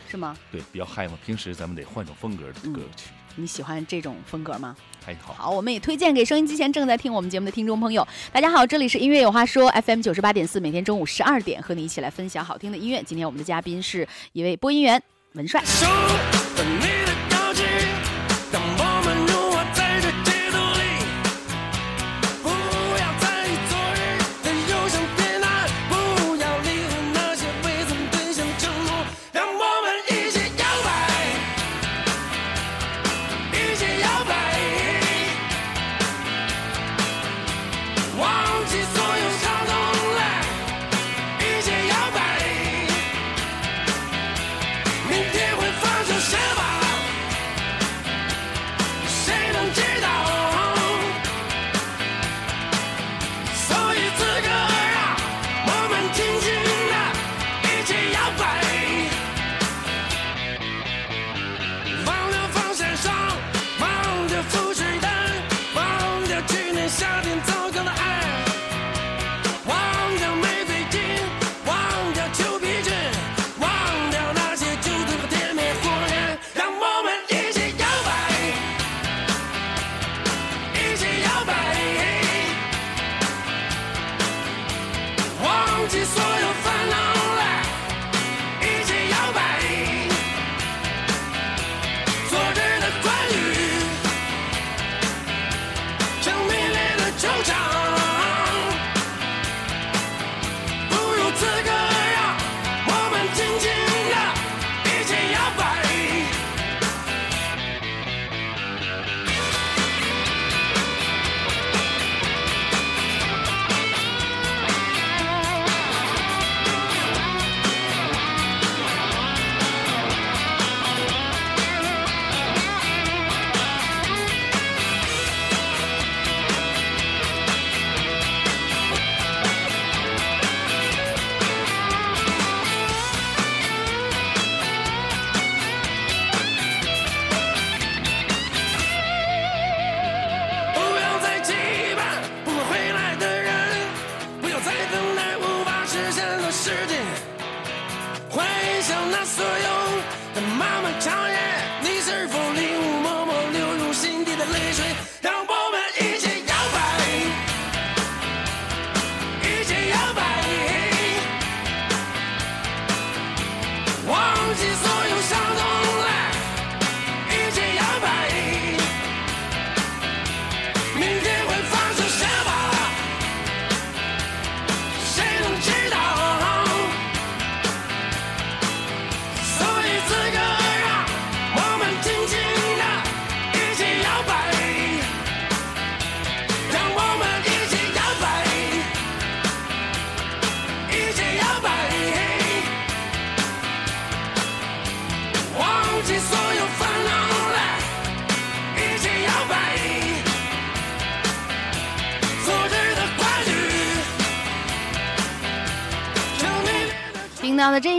[0.08, 0.36] 是吗？
[0.52, 1.18] 对，比较嗨嘛。
[1.24, 3.10] 平时咱们得换种风格的歌曲。
[3.38, 4.76] 你喜欢这种风格吗？
[5.04, 5.34] 还好。
[5.34, 8.06] 好，我们也推荐给收音机前正在听我们节目的听众朋友。
[8.32, 13.02] 大家好，这里是音乐有话说 FM 九十八点四，每天中午十二点和你一起来分享好听的音乐。
[13.02, 15.02] 今天我们的嘉宾是一位播音员。
[15.36, 15.62] 文帅。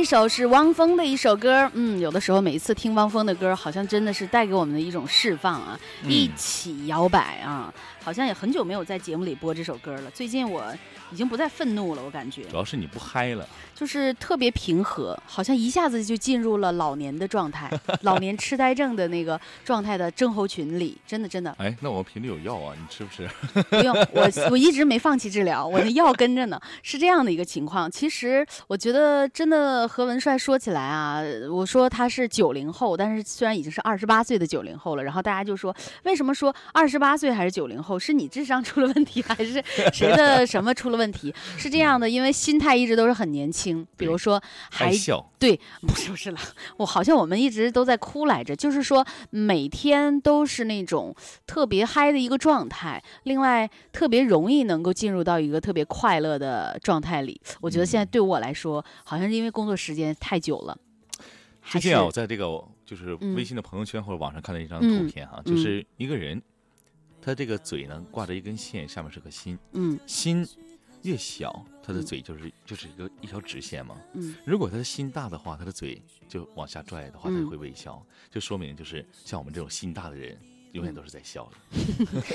[0.08, 10.12] 首是汪峰的一首歌，嗯，有的时候每一次听汪峰的歌，好像真的是带给我们的一种释放啊，一起摇摆啊，好像也很久没有在节目里播这首歌了。
[10.12, 10.64] 最近我
[11.12, 13.48] 已经不再愤怒了，我感觉主要是你不嗨了。
[13.74, 17.70] 就是特别平和，好像一下子就进入了老年的状态，
[18.02, 21.56] 老年痴呆症的那个状态的症候群里，真的真的。
[21.60, 23.30] 哎，那我频率有药啊，你吃不吃？
[23.70, 26.60] 不用， 我我一直没放弃治疗，我的药跟着呢。
[26.82, 27.90] 是这样的一个情况。
[27.90, 38.00] 其实我觉得，真的和文帅说起来啊，我说他是九零后，但是虽然已经是二十八岁的九零后了，然后大家就说，为什么说二十八岁还是九零后？
[38.00, 41.34] 是你智商出了问题，还是谁的什么出了问题？
[41.58, 43.86] 是这样的，因为心态一直都是很年轻。
[43.96, 46.40] 比如说，还笑对，不是不是了，
[46.78, 51.16] 我好像我们一直都在哭来着，就是说每天都是那种
[51.46, 57.40] 特别嗨的一个状态，另外特别容易能够进入到一个特别快乐的状态里。
[57.62, 60.78] 我觉得现在对我来说，好像是因为工作时间太久了。
[61.64, 62.46] 最近啊，我在这个
[62.86, 66.42] 就是微信的朋友圈或者网上看到一张图片哈，就是一个人，
[67.22, 70.48] 他这个嘴呢挂着一根线，下面是个心，嗯，心。
[71.04, 73.96] 越小，他的嘴就是就是一个一条直线嘛。
[74.14, 80.38] 嗯，如果他的心大的话，他的嘴就往下拽的话，他就会微笑，就说明就是像我们这种心大的人。
[80.74, 81.80] 永远都是在笑的。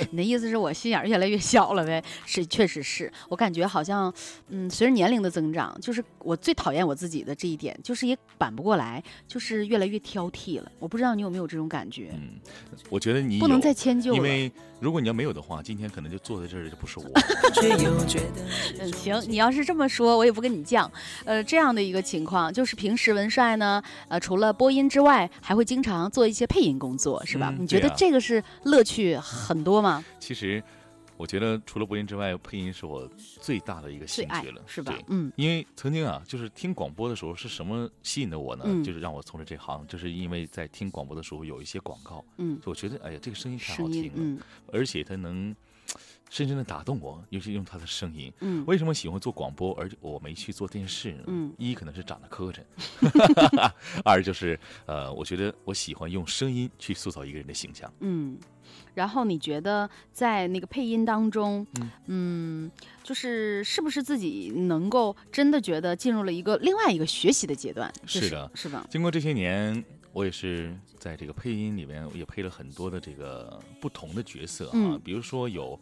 [0.10, 2.02] 你的意思是我心眼越来越小了呗？
[2.26, 4.12] 是，确实是我感觉好像，
[4.48, 10.72] 嗯，随着年龄的增长，就是我最讨厌我自己的这一点，就是也扳不过来，就是越来越挑剔了。
[10.80, 12.10] 我不知道你有没有这种感觉？
[12.14, 12.40] 嗯，
[12.90, 14.50] 我觉得你不能再迁就了，因为
[14.82, 17.04] 如果你要没有的话，今天可能就坐在这儿的就不是我。
[18.80, 20.90] 嗯，行，你要是这么说，我也不跟你犟。
[21.24, 27.54] 呃，这样的一个情况，就是平时文帅呢，呃，除了播音之外，还会经常做一些配音工作，是吧？
[27.56, 28.32] 你觉得这个是？
[28.32, 30.02] 是乐趣很多吗？
[30.18, 30.62] 其实，
[31.22, 34.92] 我觉得除了播音之外，配音是我最大的一个兴趣了，是吧？
[35.06, 38.64] 嗯，因为曾经啊，就是听广播的时候，是什么吸引的我呢？
[38.82, 44.42] 就是让我从事这行，就是因为在听广播的时候有一些广告，嗯，我觉得哎呀，这个声音太好听了，
[44.72, 45.54] 而且它能。
[46.32, 48.32] 深深的打动我，尤其用他的声音。
[48.40, 51.24] 嗯，为什么喜欢做广播，而我没去做电视呢？
[51.26, 52.62] 嗯，一可能是长得磕碜，
[54.02, 57.92] 二就是呃，我觉得我喜欢用声音去塑造一个人的形象。
[58.00, 58.38] 嗯，
[58.94, 61.66] 然后你觉得在那个配音当中，
[62.06, 62.70] 嗯，
[63.02, 67.92] 就是是不是自己能够真的觉得进入了一个另外一个学习的阶段？
[68.06, 68.86] 是的，是吧？
[68.88, 75.78] 经过这些年，我也是在这个配音里面也配了很多的这个不同的角色啊，比如说有。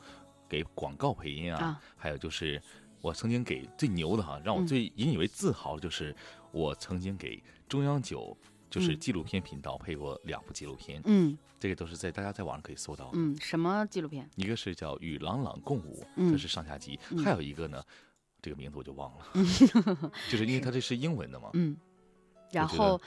[0.51, 2.61] 给广告配音啊，还有就是
[3.01, 6.14] 我曾经给最牛的哈，让我最引以为自豪的就是
[6.51, 8.36] 我曾经给中央九
[8.68, 14.28] 就是纪录片频道配过两部纪录片，嗯，这个都是在大家在网上可以搜到，嗯，什么纪录片？
[14.36, 17.82] 一个是叫《与朗朗共舞》，这是上下集，还有一个呢，
[18.42, 19.26] 这个名字我就忘了，
[20.30, 21.76] 就是因为它这是英文的嘛，嗯，
[22.53, 23.01] 然后，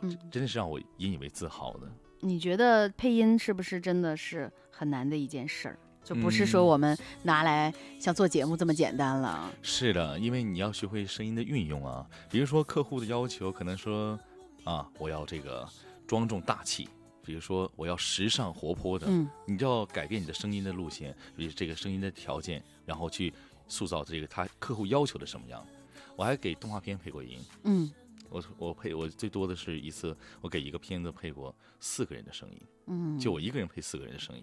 [0.00, 1.90] 嗯，真的是让我引以为自豪的。
[2.20, 5.78] 你觉得配音是不是真的是很难的一件事儿？
[6.08, 9.52] 就不是说我们拿来像做节目这么简单了。
[9.60, 12.08] 是的，因为你要学会声音的运用啊。
[12.30, 14.18] 比如说客户的要求，可能说
[14.64, 15.68] 啊，我要这个
[16.06, 16.86] 庄重大气；
[17.22, 23.30] 比如说我要时尚活泼的，嗯，你就要改变你的声音的路线，比如这个声音的条件，然后去
[23.66, 25.62] 塑造这个他客户要求的什么样。
[26.16, 27.92] 我还给动画片配过音，嗯，
[28.30, 34.42] 我我配我最多的是一次，我给一个片子配过四个人的声音，嗯，就我一个人配四个人的声音。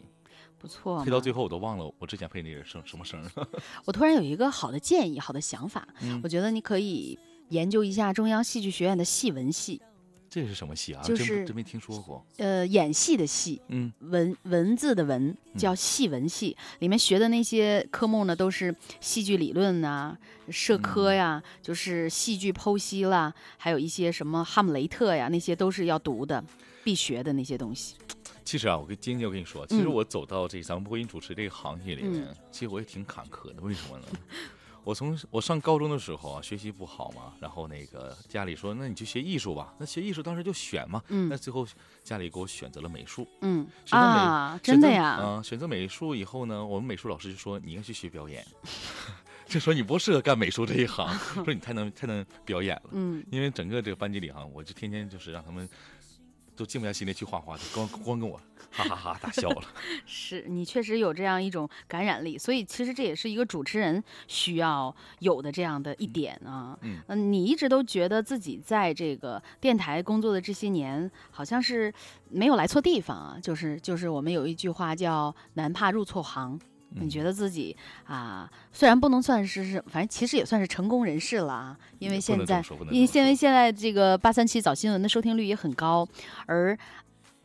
[0.66, 3.32] 不错，配到最后我都忘了我之前配那个声什么声了。
[3.86, 5.88] 我突然有一个好的建议，好的想法，
[6.24, 7.18] 我觉得你可以
[7.49, 9.80] 研究一下中央戏剧学院的戏文系。
[10.28, 11.01] 这是什么戏啊？
[11.03, 12.26] 就是真没听说过。
[12.38, 20.18] 呃，演戏的戏，嗯，文文字的文叫戏文系，里面学的那些科目呢，都是戏剧理论呐、
[20.49, 26.43] 社科呀，就是戏剧剖析啦，还有一些什么哈姆雷特呀，那些都是要读的，
[26.84, 27.95] 必学的那些东西。
[28.46, 33.62] 其实啊，我跟今天我跟你说，其实我走到这咱们播音主持这个行业里面，其实我也挺坎坷的。
[33.62, 34.06] 为什么呢？
[34.86, 39.74] 我从我上高中的时候啊，学习不好嘛，然后那个家里说，那你就学艺术吧。
[39.80, 41.68] 那学艺术当时就选嘛，嗯那最后
[42.04, 43.28] 家里给我选择了美术。
[43.41, 45.04] 嗯啊，真的呀？
[45.06, 48.46] 啊，选择美术以后呢，我们美术老师就说你应该去学表演，
[49.50, 51.12] 就说你不适合干美术这一行，
[51.43, 52.89] 说你太能太能表演了。
[52.91, 55.68] 嗯，因为整个这个班级里哈，我就天天就是让他们。
[56.56, 58.39] 都静不下心来去画画，光光跟我
[58.72, 59.62] 哈哈哈大笑了。
[60.06, 66.78] 是你确实有这样一种感染力，所以其实这也是一个主持人需要有的这样的一点啊。
[66.82, 71.93] 嗯，你一直都觉得自己在这个电台工作的这些年，好像是
[72.30, 73.38] 没有来错地方啊。
[73.41, 76.60] 就是就是我们有一句话叫“男怕入错行”，
[76.92, 77.76] 你觉得自己
[78.06, 86.08] 啊，虽然不能算是是，反正其实也算是成功人士了啊，因为现在，因为现在这个八三七早新闻的收听率也很高，
[86.46, 86.78] 而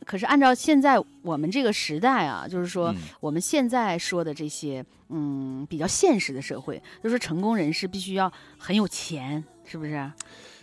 [0.05, 10.11] 可是按照现在我们这个时代啊，就是说我们现在说的这些，嗯，比较现实的社会，就是成功人士必须要很有钱，是不是？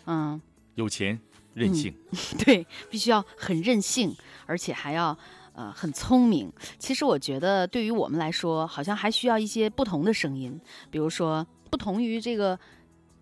[0.07, 0.41] 嗯，
[0.77, 1.21] 有钱
[1.53, 1.95] 任性，
[2.45, 4.17] 对，必须要很任性，
[4.47, 5.17] 而且还要。
[5.59, 6.53] 呃，很聪明。
[6.79, 10.57] 其实我觉得，对于我们来说，好像还需要一些不同的声音，
[10.89, 12.57] 比如说不同于这个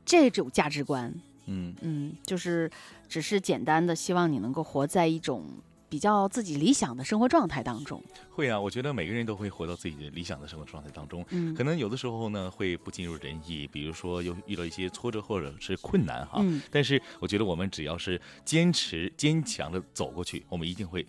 [0.05, 1.11] 这种价值观。
[1.47, 2.70] 嗯嗯，就是
[3.09, 5.47] 只是简单的希望你能够活在一种
[5.89, 8.03] 比较自己理想的生活状态当中。
[8.30, 11.24] 会啊，我觉得每个人都会活到自己的理想的生活状态当中。
[11.30, 16.41] 嗯，可能有的时候呢会不尽如人意，比如说又遇到一些挫折或者是困难哈。
[16.43, 16.61] 嗯。
[16.70, 21.07] 但是我觉得我们只要是坚持坚强的走过去，我们一定会。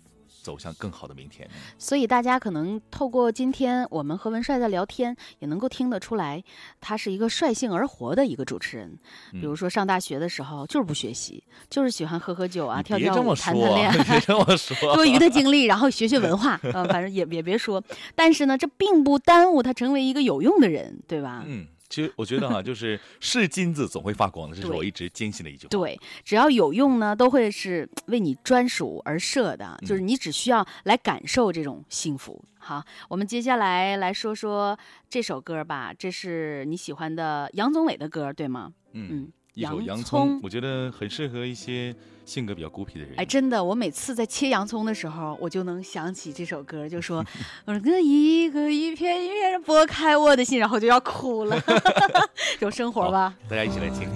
[0.48, 1.46] 走向更好的明天，
[1.76, 6.42] 所以大家可能透过今天我们和文帅在聊天，也能够听得出来，
[6.80, 8.98] 他是一个率性而活的一个主持人。
[9.32, 17.84] 比如说上大学的时候就是不学习，就是喜欢喝喝酒啊，跳跳舞、谈谈恋爱， 别这么说，多余的精力，然后学学文化，呃，反正也也别说。
[18.14, 21.44] 但是呢，这并不耽误他成为一个有用的人，对吧？
[21.46, 21.66] 嗯。
[21.88, 25.70] 其实我觉得哈， 就是是金子总会发光的，这是我一直坚信的一句话。
[25.70, 32.44] 对，只要有用呢，都会是 为你专属而设的，就是你只需要来感受这种幸福。
[32.58, 34.78] 好，我们接下来来说说
[35.08, 38.72] 这首歌吧，这是你喜欢的杨宗纬的歌，对吗？
[38.92, 39.32] 嗯。
[39.58, 41.94] 洋葱，我觉得很适合一些
[42.24, 43.14] 性格比较孤僻的人。
[43.16, 47.24] 哎，真的，我每次在切洋葱的时候，我就能想起这首歌，就说
[47.66, 51.60] 我说一个一片一片剥开我的心，然后就要哭了。
[52.60, 53.34] 有生活吧？
[53.48, 54.08] 大家一起来听。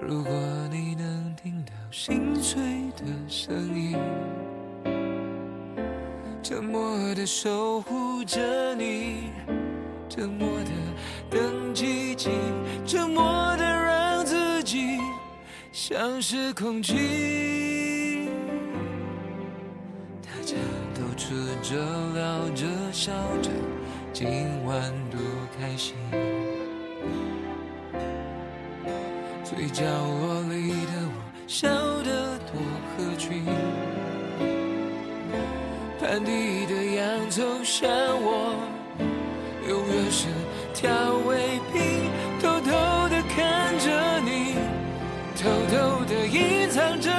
[0.00, 0.32] 如果
[0.70, 2.62] 你能听到心碎
[2.96, 3.98] 的声音。
[6.48, 9.24] 沉默的守护着你，
[10.08, 10.70] 沉默的
[11.28, 12.30] 等奇迹，
[12.86, 14.96] 沉默的让自己
[15.72, 18.30] 像是空气。
[20.22, 20.54] 大家
[20.94, 21.76] 都吃着
[22.14, 23.50] 聊着笑着，
[24.14, 25.20] 今晚多
[25.60, 25.94] 开心。
[29.44, 32.58] 最角落里的我，笑得多
[32.96, 33.44] 合群。
[36.08, 37.86] 盘底的洋葱像
[38.22, 38.56] 我，
[39.68, 40.26] 永远是
[40.72, 40.88] 调
[41.28, 42.08] 味品，
[42.40, 42.70] 偷偷
[43.10, 44.54] 的看着你，
[45.36, 47.10] 偷偷的隐藏着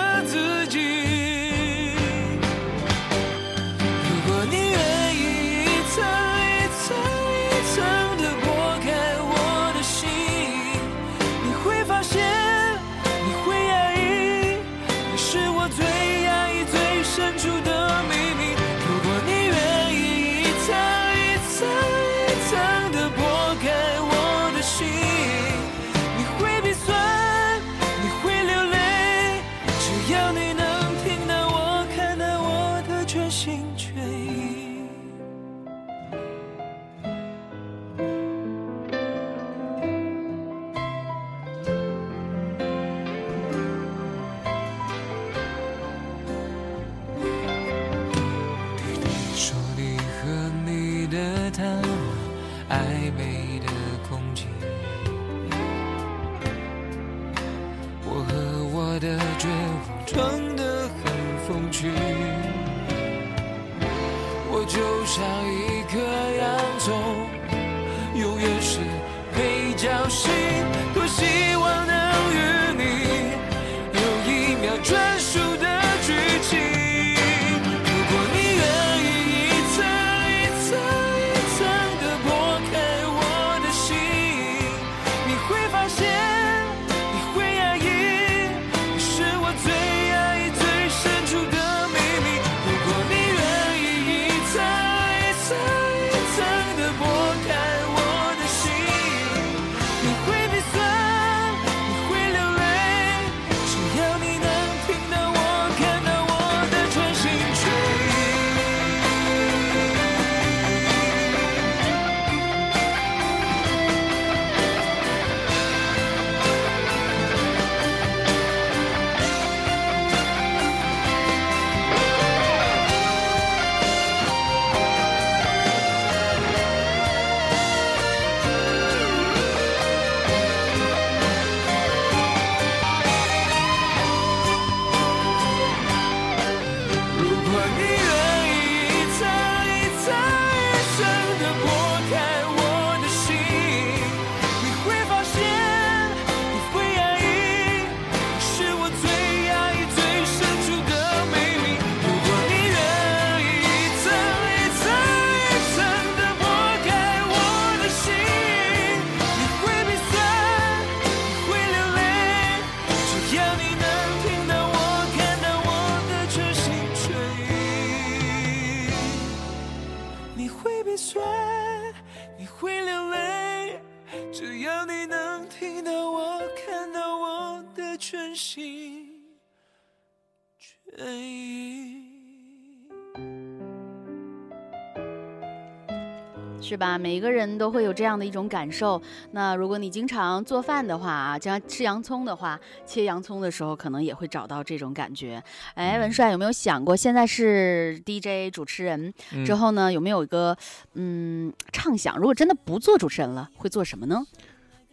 [186.80, 186.98] 吧？
[186.98, 189.00] 每个人都会有这样的一种感受。
[189.32, 195.44] 那如果你经常做饭的话啊，经常吃洋葱的话，切洋葱的时候可能也会找到这种感觉。
[195.76, 199.14] 哎，文帅有没有想过，现在是 DJ 主持人
[199.46, 200.58] 之后呢，有没有一个
[200.94, 202.18] 嗯畅想？
[202.18, 204.24] 如果真的不做主持人了，会做什么呢？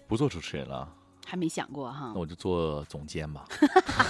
[0.09, 0.89] 不做主持人了。
[1.29, 3.45] 还没想过哈，那我就做总监吧。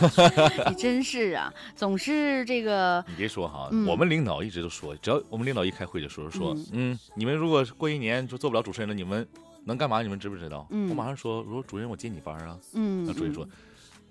[0.69, 3.03] 你真是啊，总是这个。
[3.09, 9.27] 你别说哈，我们领导一直都说，只要我们领导一开会的时候说，嗯，你们如果过一年就做不了主持人了，你们
[9.65, 10.03] 能干嘛？
[10.03, 10.69] 你们知不知道？
[10.71, 12.59] 我马上说，我说主任，我接你班啊。
[12.75, 13.49] 嗯，那主任说，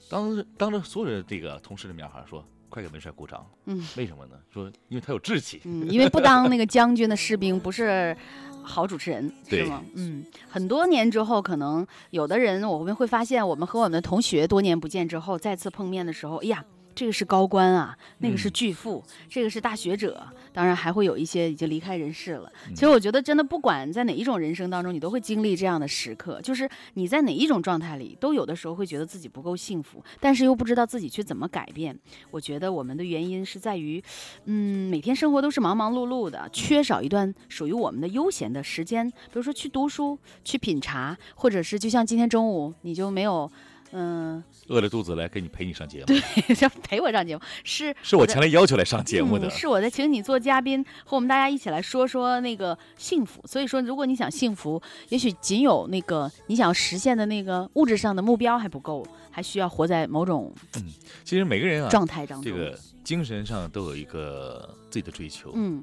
[0.10, 3.46] 当着当着所有的这个同事的面哈，说快给文帅鼓掌。
[3.66, 4.36] 嗯，为什么呢？
[4.52, 5.62] 说因为他有志气。
[5.66, 8.18] 嗯，因为不当那个将军的士兵不是。
[8.66, 9.82] 好主持人是吗？
[9.94, 16.66] 嗯，很多年之后，可能有的人我们会发现，我们和我们的同学多年不见之后，再次碰面的时候，哎呀。
[16.96, 22.50] 这个是高官啊，那个是巨富，这个是大学者，当然还会有一些已经离开人世了。
[22.70, 31.98] 其实我觉得，真的不管在哪一种人生当中，你都会经历这样的时刻，就是你在哪一种状态里，都有的时候会觉得自己不够幸福，但是又不知道自己去怎么改变。
[32.32, 34.02] 我觉得我们的原因是在于，
[34.46, 43.52] 嗯，每天生活都是忙忙碌碌的，缺少一段属于我们的悠闲的时间，比如说去读书、去品茶，或者是就像今天中午你就没有。
[43.98, 46.20] 嗯，饿着肚子来给你陪你上节目，对，
[46.84, 53.42] 陪我上节目是是我强烈要求来上节目的，是我在请你做嘉宾，和我们大家一起来说说那个幸福。
[53.48, 60.84] 所以说，如果你想幸福，也许仅有那个你想要实现的那个物质上的目标还不够，还需要活在某种嗯，
[61.24, 65.82] 其实每个人啊状态当中，这个精神上都有一个自己的追求，嗯，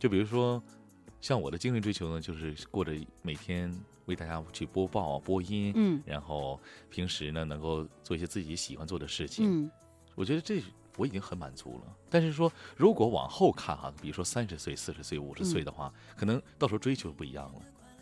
[0.00, 0.60] 就比如说
[1.20, 2.90] 像我的精神追求呢，就是过着
[3.22, 3.72] 每天。
[4.06, 6.58] 为大家去播报播音，嗯，然后
[6.90, 9.70] 平时呢能够做一些自己喜欢做的事情，嗯，
[10.14, 10.62] 我觉得这
[10.96, 11.96] 我已经很满足了。
[12.10, 17.60] 但是说如果往后看哈，比如说三十岁、四十岁、五十岁的话，可能到时候追求不一样了，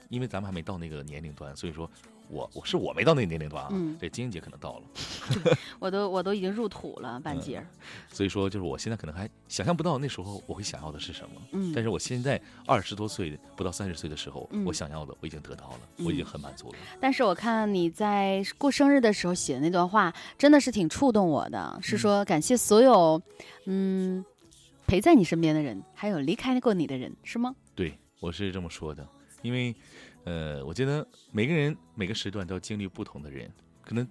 [0.08, 1.90] 因为咱们还没到那个年龄段，所以说。
[2.30, 3.70] 我我是我没到那个年龄段啊，
[4.00, 7.64] 这金英姐可能到了， 我都我都已经入土了半截，
[8.08, 16.78] 所以说就是我现在可能还想象不到那时候我会想要的是什么，嗯，但是我现在二十多岁不到三十岁的时候，我想要的我已经得到了，我已经很满足了。
[17.00, 23.20] 但是我看你在过生日的时候写的那段话，真的是挺触动我的，是说感谢所有
[23.66, 24.24] 嗯
[24.86, 27.54] 陪在你身边的人，还有离开过你的人，是吗？
[27.74, 29.04] 对，我是这么说的，
[29.42, 29.74] 因为。
[30.24, 33.50] 呃，我觉得每个人每个时段都要经历不同的人，
[33.82, 34.06] 可能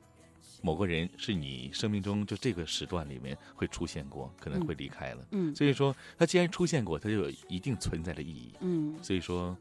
[0.62, 5.28] 某个人是你生命中就这个时段里面会出现过，可能会离开了。
[5.32, 8.54] 嗯，所以说他既然出现过，他就有一定存在的意义。
[8.62, 9.58] 嗯，所以说。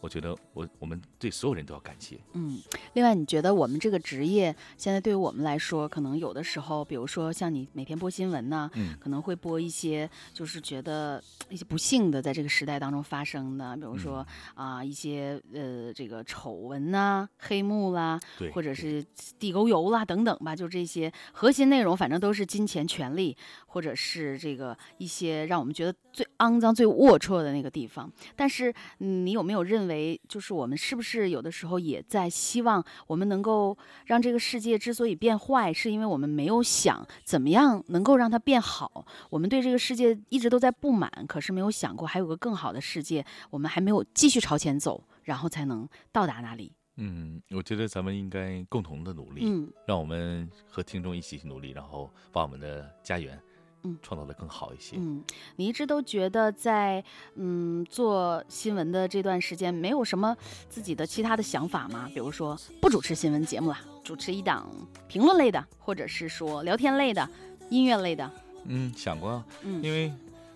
[0.00, 2.18] 我觉得我我们对所有人都要感谢。
[2.32, 2.58] 嗯，
[2.94, 19.04] 另外，你觉得我们这个职业现在对于我们来说，可能有的时候，比如说像你每天播新闻呢，嗯，可能会播一些就是觉得一些不幸的在这个时代当中发生的，比如说啊一些呃这个丑闻呐、黑幕啦，对，或者是
[19.38, 23.36] 地沟油啦等等吧，就这些核心内容，反正都是金钱、权利，
[23.66, 28.10] 或者是这个一些让我们觉得最肮脏、最龌龊的那个地方。
[28.34, 29.89] 但是你有没有认为？
[29.90, 33.76] 为就是我们是不是有的时候也在希望我们能够
[34.06, 39.04] 让这个世界之所以变坏，是因为我们没有想怎么样能够让它变好。
[39.28, 46.72] 我们对这个世界一直都在不满，可是没有想过还有个更好的世界，我们还没有继续朝前走，然后才能到达那里。
[47.02, 53.40] 嗯，我觉得咱们应该共同的努力，嗯，让我们和听众一起去努力，然后把我们的家园。
[53.82, 54.96] 嗯，创造的更好一些。
[54.98, 55.22] 嗯，
[55.56, 57.02] 你一直都觉得在
[57.36, 60.36] 嗯做新闻的这段时间，没有什么
[60.68, 62.08] 自己的其他的想法吗？
[62.12, 64.68] 比如说不主持新闻节目了，主持一档
[65.08, 67.28] 评论类的，或者是说聊天类的、
[67.70, 68.30] 音乐类的。
[68.64, 69.42] 嗯，想过。
[69.62, 70.12] 嗯，因为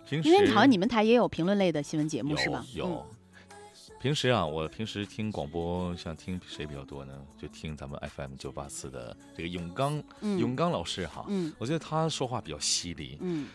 [0.06, 2.64] 平时因为好像你们台也有评论类的新闻节目是吧？
[2.74, 3.06] 有。
[4.04, 7.14] 平时啊，我平时听广播，像听谁比较多呢？
[7.38, 13.48] 就听咱们 FM 九八四的这个永刚，永刚老师哈，嗯，我觉得他说话比较犀利，嗯。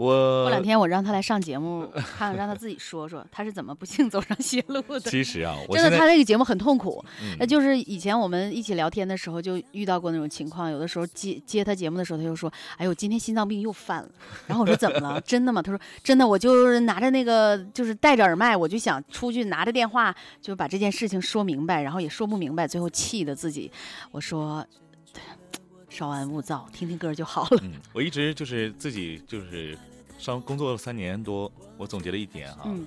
[0.00, 1.86] 我过两天我让他来上节目，
[2.16, 5.00] 看让他自己说说他是怎么不幸走上邪路的。
[5.00, 7.04] 其实啊， 真的他那个节目很痛苦。
[7.38, 14.08] 那就是以前我们一起聊天的时候就遇到过那种情况，有的时候接接他节目的时候，他就说：“哎呦，今天心脏病又犯了。”
[14.48, 15.20] 然后我说：“怎么了？
[15.20, 23.70] 真的吗？”他说：“真的，我就拿着那个就是戴着耳麦，我就想出去拿着电话就把这件事情说明白，然后也说不明白，最后气的自己。”
[24.12, 24.66] 我说。
[25.92, 27.58] 稍安勿躁，听听歌就好了。
[27.62, 29.76] 嗯，我一直就是自己就是
[30.20, 32.86] 上工作了三年多，我总结了一点哈，嗯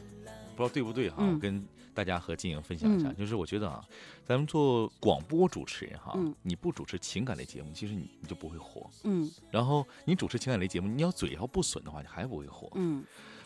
[0.55, 1.65] 不知道对不对哈，嗯我跟
[1.95, 3.83] 大家和金莹分享一下，嗯就是我觉得啊，
[4.23, 8.87] 咱们做广播主持人哈，嗯你不主持情感类节目，其实你你就不会火。
[9.03, 12.69] 嗯然后你主持情感类节目，你要嘴要不损的话，你还不会火。
[12.75, 13.03] 嗯，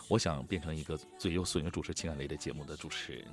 [0.09, 3.25] 我想变成一个最有损友主持情感类的节目的主持人。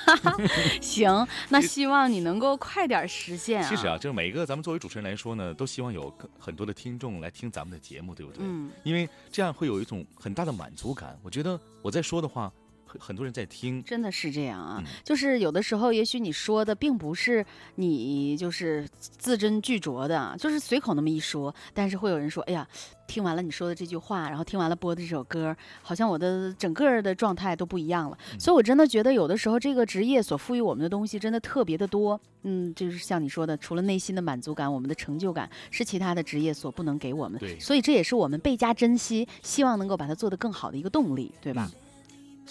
[0.82, 3.68] 行，那希望你能够快点实现啊。
[3.68, 8.44] 其实啊，就是每一个咱们作为主持人来说呢，都希望有更很多的听众来听咱们的节目，对不对？
[8.44, 11.18] 嗯因为这样会有一种很大的满足感。
[11.22, 12.52] 我觉得我在说的话，
[12.98, 13.82] 很很多人在听。
[13.84, 17.44] 真的是这样啊，嗯就是有的时候，也许你说的并不是
[17.76, 22.66] 你就是字斟句酌的，就是随口那么一说，但是会有人说，哎呀，
[23.06, 28.18] 听完了你说的这句话，然后听完了播的这首歌，好像我的整个的状态都不一样了。
[28.32, 32.20] 嗯所以我真的觉得，有的时候这个职业所赋予我们的东西真的特别的多。
[32.44, 37.46] 嗯，就是像你说的，除了内心的满足感，我们的成就感是其他的职业所不能给我们的。
[37.46, 41.70] 对所以这也是我们倍加珍惜，希望能够把它做得更好的一个动力，对吧？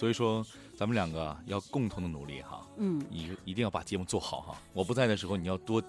[0.02, 0.44] 所以说，
[0.76, 4.58] 咱们两个啊要共同的努力哈，嗯一一定要把节目做好哈。
[4.74, 5.80] 我不在的时候，你要多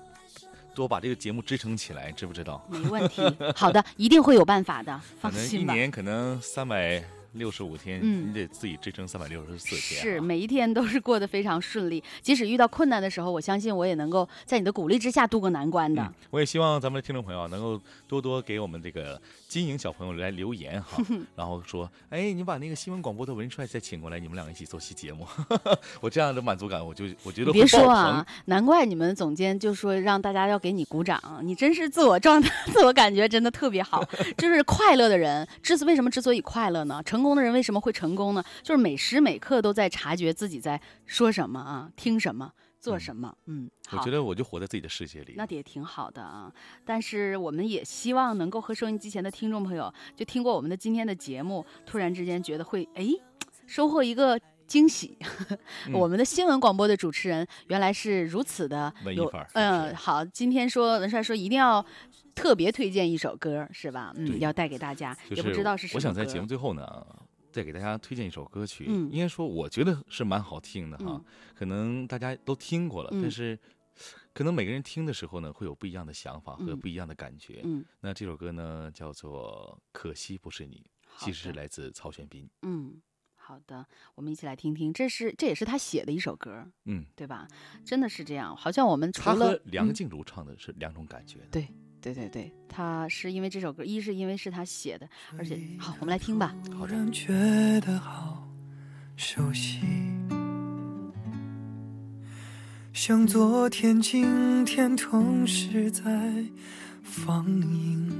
[0.75, 2.63] 多把这个节目支撑起来，知不知道？
[2.69, 3.23] 没问题，
[3.57, 5.73] 好的，一定会有办法的， 放心吧。
[5.73, 7.03] 一年可能三百
[7.33, 10.03] 六十五天，嗯你得自己支撑三百六十四天、啊。
[10.03, 16.03] 是每一天都是过得非常顺利，即使遇到困难的时候，我相信我也能够在你的鼓励之下渡过难关的。
[16.03, 19.19] 嗯，我也希望咱们的听众朋友啊能够多多给我们这个
[19.53, 21.05] 金莹小朋友来留言哈，
[21.37, 25.27] 然后说，哎，你把那个新闻广播的文帅再请过来，你们两个一起做期节目，
[26.01, 34.03] 我这样的满足感，我就我觉得别说啊，难怪你们总监就说让大家要给你鼓掌，你真是自我状态、 自我感觉真的特别好。
[34.39, 37.03] 就是快乐的人，之所为什么之所以快乐呢？
[37.05, 38.43] 成功的人为什么会成功呢？
[38.63, 42.51] 就是每时每刻都在察觉自己在说什么啊，听什么，
[42.83, 43.35] 做什么。
[43.47, 44.11] 嗯，好我觉。
[44.11, 45.35] 得我就活在自己的世界里。
[45.37, 46.53] 那也挺好的啊，
[46.85, 53.07] 但是我们也希望能够和收音机前的听众朋友，就听过我们的今天的节目，突然之间觉得会哎，
[53.67, 55.17] 收获一个惊喜。
[55.87, 61.85] 嗯我们的新闻广播的主持人原来是如此的有嗯、好，今天说文帅说一定要
[62.35, 64.13] 特别推荐一首歌，是吧？
[64.17, 67.07] 嗯，要带给大家，也不知道是什么我想在节目最后呢，
[67.53, 68.87] 再给大家推荐一首歌曲。
[68.89, 71.25] 嗯应该说我觉得是蛮好听的哈，嗯
[71.55, 73.59] 可能大家都听过了，嗯但是
[74.33, 77.61] 可能每个人听的时候呢，会有不一样的想法和嗯不一样的感觉。
[77.65, 80.83] 嗯那这首歌呢，叫做《可惜不是你》，
[81.25, 82.49] 其实是来自曹轩宾。
[82.63, 83.01] 嗯，
[83.37, 87.47] 好的，我们一起来听听，这是这也是他写的一首歌，嗯，对吧？
[87.85, 91.47] 真的是这样，好像我们除他了和梁嗯静茹唱的是两种感觉的。
[91.51, 91.69] 对
[92.03, 96.53] 对对对，他是因为这首歌，一是因为是他写的，而且好，我们来听吧。
[96.69, 97.33] 突然觉
[97.81, 98.47] 得好
[99.17, 99.79] 熟悉，
[102.93, 106.03] 像昨天、今天同时在
[107.05, 108.11] 放映。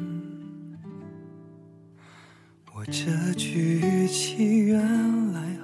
[2.73, 5.57] 我这句语气原来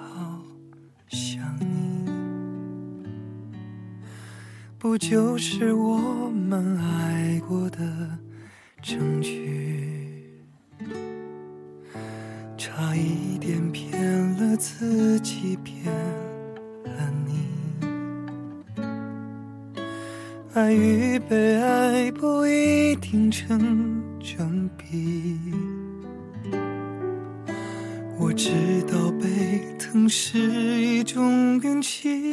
[4.80, 7.78] 不就是我们爱过的
[8.80, 10.40] 证据？
[12.56, 14.00] 差一点骗
[14.36, 15.92] 了自己，骗
[16.84, 17.48] 了你。
[20.54, 25.40] 爱与被爱不一定成正比。
[28.16, 28.52] 我知
[28.82, 32.32] 道被疼是一种运气，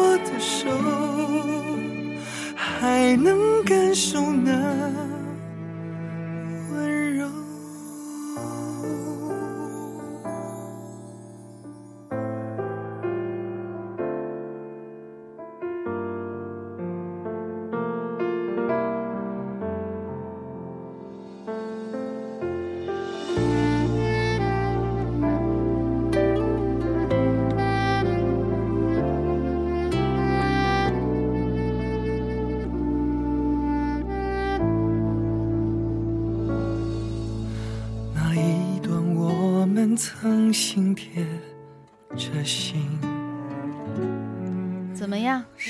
[2.81, 5.00] 还能感受呢？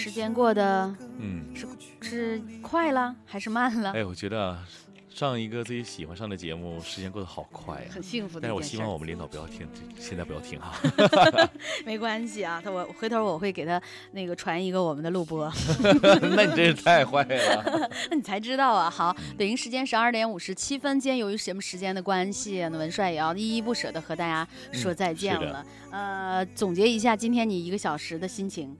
[0.01, 1.67] 时间过得嗯，是
[2.01, 3.91] 是快了还是慢了？
[3.91, 4.67] 哎，我觉得啊，
[5.09, 8.61] 上一个自己喜欢上的节目，时间过得好快呀、很幸福的但是我。
[8.61, 9.67] 希望我们领导不要听，
[9.99, 10.73] 现在不要听哈。
[11.85, 13.79] 没关系啊，他我回头我会给他
[14.11, 15.51] 那个传一个我们的录播，
[16.35, 17.89] 那你真是太坏了。
[18.09, 18.89] 那你才知道啊。
[18.89, 25.63] 好，北京时间十二点五十七分，今天由于什么时间的关系，那文帅也要依依不舍的和大家说再见了。
[25.91, 28.75] 呃，总结一下今天你一个小时的心情。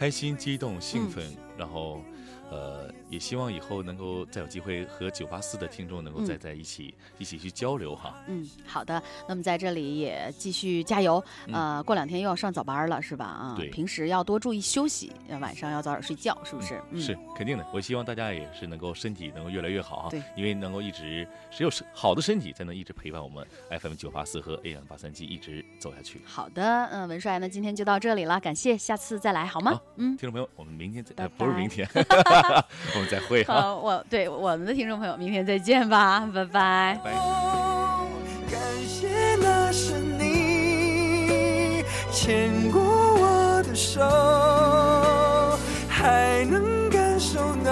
[0.00, 1.22] 开心、激动、兴奋，
[1.58, 2.02] 然后，
[2.50, 8.14] 呃，也希望以后能够再有机会和九八四的听众能够再在一起，一起去交流哈。
[8.28, 9.02] 嗯，好的。
[9.28, 11.22] 那么在这里也继续加油。
[11.52, 13.24] 呃，过两天又要上早班了，是吧？
[13.24, 16.80] 啊，嗯对平时要多注意休息，呃晚上要早点睡觉，是不是？
[16.90, 20.10] 嗯，是肯定的，我希望大家也是能够身体能够越来越好哈。
[20.10, 23.46] 对，因为能够一直只有是好的身体，才能一直陪伴我们
[23.80, 26.20] FM 九八四和 AM 八三七一直走下去。
[26.24, 26.86] 好的。
[26.92, 29.72] 嗯、文帅，那今天就到这里了，感谢，下次再来好吗？
[29.72, 30.16] 好嗯。
[30.16, 31.88] 听众朋友，我们明天再，拜呃、不是明天，
[33.00, 33.54] 我们再会哈。
[33.54, 37.00] 好，我对我们的听众朋友，明天再见吧，拜拜。
[37.02, 37.10] 拜。
[38.50, 39.08] 感谢
[39.40, 41.82] 那是你
[42.12, 44.02] 牵过我的手，
[45.88, 47.70] 还能感受那